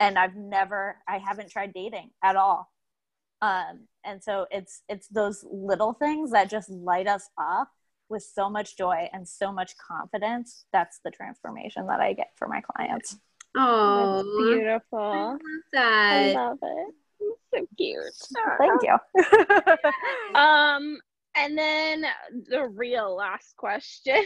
And 0.00 0.18
I've 0.18 0.36
never, 0.36 0.96
I 1.06 1.18
haven't 1.18 1.50
tried 1.50 1.74
dating 1.74 2.10
at 2.22 2.36
all. 2.36 2.70
Um, 3.40 3.86
and 4.04 4.22
so 4.22 4.46
it's 4.50 4.82
it's 4.88 5.06
those 5.08 5.44
little 5.48 5.92
things 5.92 6.32
that 6.32 6.50
just 6.50 6.70
light 6.70 7.06
us 7.06 7.28
up 7.38 7.68
with 8.08 8.22
so 8.22 8.48
much 8.50 8.76
joy 8.76 9.08
and 9.12 9.28
so 9.28 9.52
much 9.52 9.74
confidence. 9.76 10.64
That's 10.72 10.98
the 11.04 11.10
transformation 11.10 11.86
that 11.86 12.00
I 12.00 12.14
get 12.14 12.30
for 12.36 12.48
my 12.48 12.60
clients. 12.60 13.16
Oh, 13.56 14.24
beautiful. 14.36 14.98
I 14.98 15.32
love 15.32 15.38
I 15.74 16.32
love 16.34 16.58
it. 16.62 16.94
So 17.54 17.66
cute. 17.76 18.04
Thank 18.58 18.82
you. 18.82 18.96
Um, 20.38 20.98
and 21.34 21.56
then 21.56 22.04
the 22.48 22.66
real 22.68 23.14
last 23.16 23.56
question. 23.56 24.14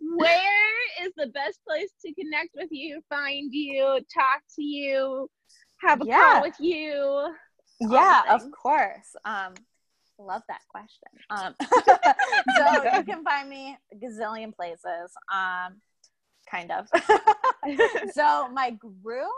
Where 0.00 0.72
is 1.02 1.12
the 1.16 1.26
best 1.28 1.60
place 1.66 1.90
to 2.04 2.14
connect 2.14 2.50
with 2.54 2.68
you, 2.70 3.02
find 3.08 3.52
you, 3.52 4.00
talk 4.12 4.42
to 4.56 4.62
you, 4.62 5.28
have 5.80 6.00
a 6.00 6.04
Yeah. 6.06 6.32
call 6.32 6.42
with 6.42 6.56
you? 6.58 7.34
yeah, 7.80 8.22
of 8.30 8.42
course. 8.50 9.14
Um, 9.24 9.54
love 10.18 10.42
that 10.48 10.62
question. 10.68 11.08
Um, 11.30 11.54
so 12.56 12.82
you 12.96 13.04
can 13.04 13.22
find 13.22 13.48
me 13.48 13.76
a 13.92 13.96
gazillion 13.96 14.54
places. 14.54 15.12
Um, 15.32 15.80
kind 16.50 16.72
of. 16.72 16.88
so 18.12 18.48
my 18.52 18.70
group 19.02 19.30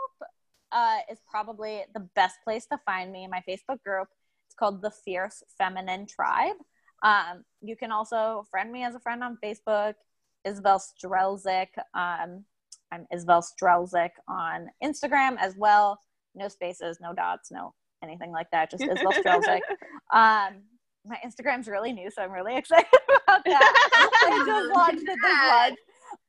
uh, 0.71 0.97
is 1.11 1.19
probably 1.29 1.83
the 1.93 2.07
best 2.15 2.37
place 2.43 2.65
to 2.67 2.79
find 2.85 3.11
me. 3.11 3.27
My 3.27 3.41
Facebook 3.47 3.81
group. 3.83 4.07
It's 4.47 4.55
called 4.55 4.81
the 4.81 4.91
Fierce 4.91 5.43
Feminine 5.57 6.07
Tribe. 6.07 6.55
Um, 7.03 7.43
you 7.61 7.75
can 7.75 7.91
also 7.91 8.45
friend 8.49 8.71
me 8.71 8.83
as 8.83 8.95
a 8.95 8.99
friend 8.99 9.23
on 9.23 9.37
Facebook. 9.43 9.93
Isabel 10.45 10.79
Strelzik. 10.81 11.67
Um, 11.93 12.45
I'm 12.91 13.05
Isabel 13.13 13.43
Strelzik 13.43 14.11
on 14.27 14.69
Instagram 14.83 15.37
as 15.39 15.55
well. 15.57 15.99
No 16.35 16.47
spaces, 16.47 16.97
no 17.01 17.13
dots, 17.13 17.51
no 17.51 17.73
anything 18.03 18.31
like 18.31 18.49
that. 18.51 18.71
Just 18.71 18.83
Isabel 18.83 19.11
Strelzik. 19.13 19.61
Um, 20.11 20.63
my 21.05 21.17
Instagram's 21.23 21.67
really 21.67 21.93
new, 21.93 22.09
so 22.09 22.23
I'm 22.23 22.31
really 22.31 22.57
excited 22.57 22.87
about 23.07 23.41
that. 23.45 23.89
I 23.93 24.43
just 24.43 24.75
launched 24.75 25.03
it 25.07 25.19
this 25.21 25.51
month. 25.51 25.79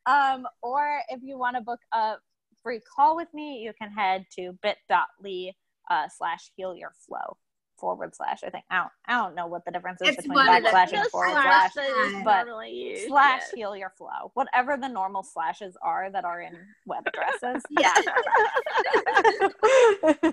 Um, 0.06 0.46
or 0.62 1.00
if 1.08 1.20
you 1.22 1.38
want 1.38 1.56
to 1.56 1.62
book 1.62 1.80
a 1.92 2.14
free 2.62 2.80
call 2.80 3.16
with 3.16 3.28
me, 3.34 3.58
you 3.58 3.72
can 3.80 3.90
head 3.90 4.26
to 4.36 4.58
bit.ly 4.62 5.52
uh, 5.90 6.08
slash 6.08 6.50
heal 6.56 6.74
your 6.74 6.92
flow 7.06 7.36
forward 7.80 8.14
slash. 8.14 8.40
I 8.44 8.50
think 8.50 8.64
I 8.70 8.76
don't, 8.76 8.90
I 9.06 9.12
don't 9.22 9.34
know 9.34 9.46
what 9.46 9.64
the 9.64 9.70
difference 9.70 10.00
is 10.02 10.08
It's 10.10 10.16
between 10.18 10.34
one 10.36 10.48
of 10.56 10.62
the- 10.62 10.68
backslash 10.68 10.92
and 10.92 11.06
forward 11.08 11.30
slash 11.32 11.72
slash. 11.72 12.24
but 12.24 12.44
normally 12.44 12.70
used, 12.72 13.06
Slash 13.08 13.40
yes. 13.40 13.50
heal 13.54 13.76
your 13.76 13.92
flow. 13.96 14.30
Whatever 14.34 14.76
the 14.76 14.88
normal 14.88 15.22
slashes 15.22 15.76
are 15.82 16.10
that 16.12 16.24
are 16.24 16.42
in 16.42 16.54
web 16.86 17.04
addresses. 17.06 17.62
Yeah. 17.80 17.92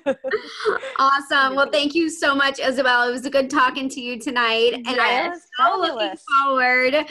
Awesome. 0.99 1.55
Well, 1.55 1.69
thank 1.71 1.93
you 1.95 2.09
so 2.09 2.33
much, 2.35 2.59
Isabel. 2.59 3.07
It 3.07 3.11
was 3.11 3.25
a 3.25 3.29
good 3.29 3.49
talking 3.49 3.87
to 3.89 4.01
you 4.01 4.19
tonight. 4.19 4.73
And 4.73 4.87
I'm 4.87 4.95
Yes, 5.31 5.47
so 5.59 5.79
looking 5.79 6.17
forward 6.43 7.05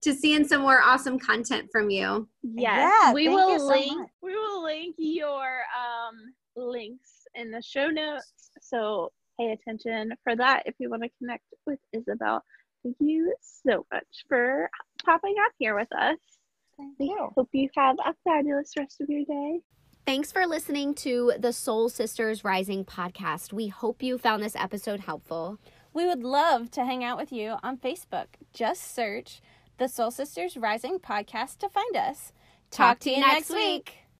to 0.00 0.14
seeing 0.14 0.46
some 0.46 0.62
more 0.62 0.80
awesome 0.80 1.18
content 1.18 1.68
from 1.72 1.90
you. 1.90 2.28
Yes, 2.42 2.92
Yeah, 3.04 3.12
we 3.12 3.28
will 3.28 3.58
so 3.58 3.66
link. 3.66 3.98
much. 3.98 4.08
We 4.22 4.34
will 4.34 4.62
link 4.62 4.94
your 4.98 5.60
um, 5.76 6.32
links 6.56 7.26
in 7.34 7.50
the 7.50 7.60
show 7.62 7.88
notes. 7.88 8.32
So 8.60 9.12
pay 9.42 9.52
attention 9.52 10.12
for 10.24 10.36
that 10.36 10.62
if 10.66 10.74
you 10.78 10.90
want 10.90 11.02
to 11.02 11.08
connect 11.18 11.44
with 11.66 11.78
Isabel. 11.92 12.42
Thank 12.82 12.96
you 13.00 13.34
so 13.40 13.86
much 13.92 14.24
for 14.28 14.68
popping 15.04 15.34
up 15.44 15.52
here 15.58 15.76
with 15.76 15.92
us. 15.92 16.18
Thank 16.76 16.98
We 16.98 17.06
you. 17.06 17.28
hope 17.36 17.48
you 17.52 17.68
have 17.76 17.96
a 18.04 18.14
fabulous 18.24 18.72
rest 18.78 19.00
of 19.00 19.08
your 19.08 19.24
day. 19.24 19.60
Thanks 20.04 20.32
for 20.32 20.46
listening 20.46 20.94
to 20.96 21.34
the 21.38 21.52
Soul 21.52 21.88
Sisters 21.88 22.42
Rising 22.42 22.84
podcast. 22.84 23.52
We 23.52 23.68
hope 23.68 24.02
you 24.02 24.18
found 24.18 24.42
this 24.42 24.56
episode 24.56 25.00
helpful. 25.00 25.58
We 25.94 26.06
would 26.06 26.24
love 26.24 26.70
to 26.72 26.84
hang 26.84 27.04
out 27.04 27.18
with 27.18 27.30
you 27.30 27.56
on 27.62 27.76
Facebook. 27.76 28.26
Just 28.52 28.94
search 28.94 29.40
the 29.78 29.88
Soul 29.88 30.10
Sisters 30.10 30.56
Rising 30.56 30.98
podcast 30.98 31.58
to 31.58 31.68
find 31.68 31.96
us. 31.96 32.32
Talk 32.70 32.98
to 33.00 33.10
you 33.10 33.20
next 33.20 33.50
week. 33.50 33.98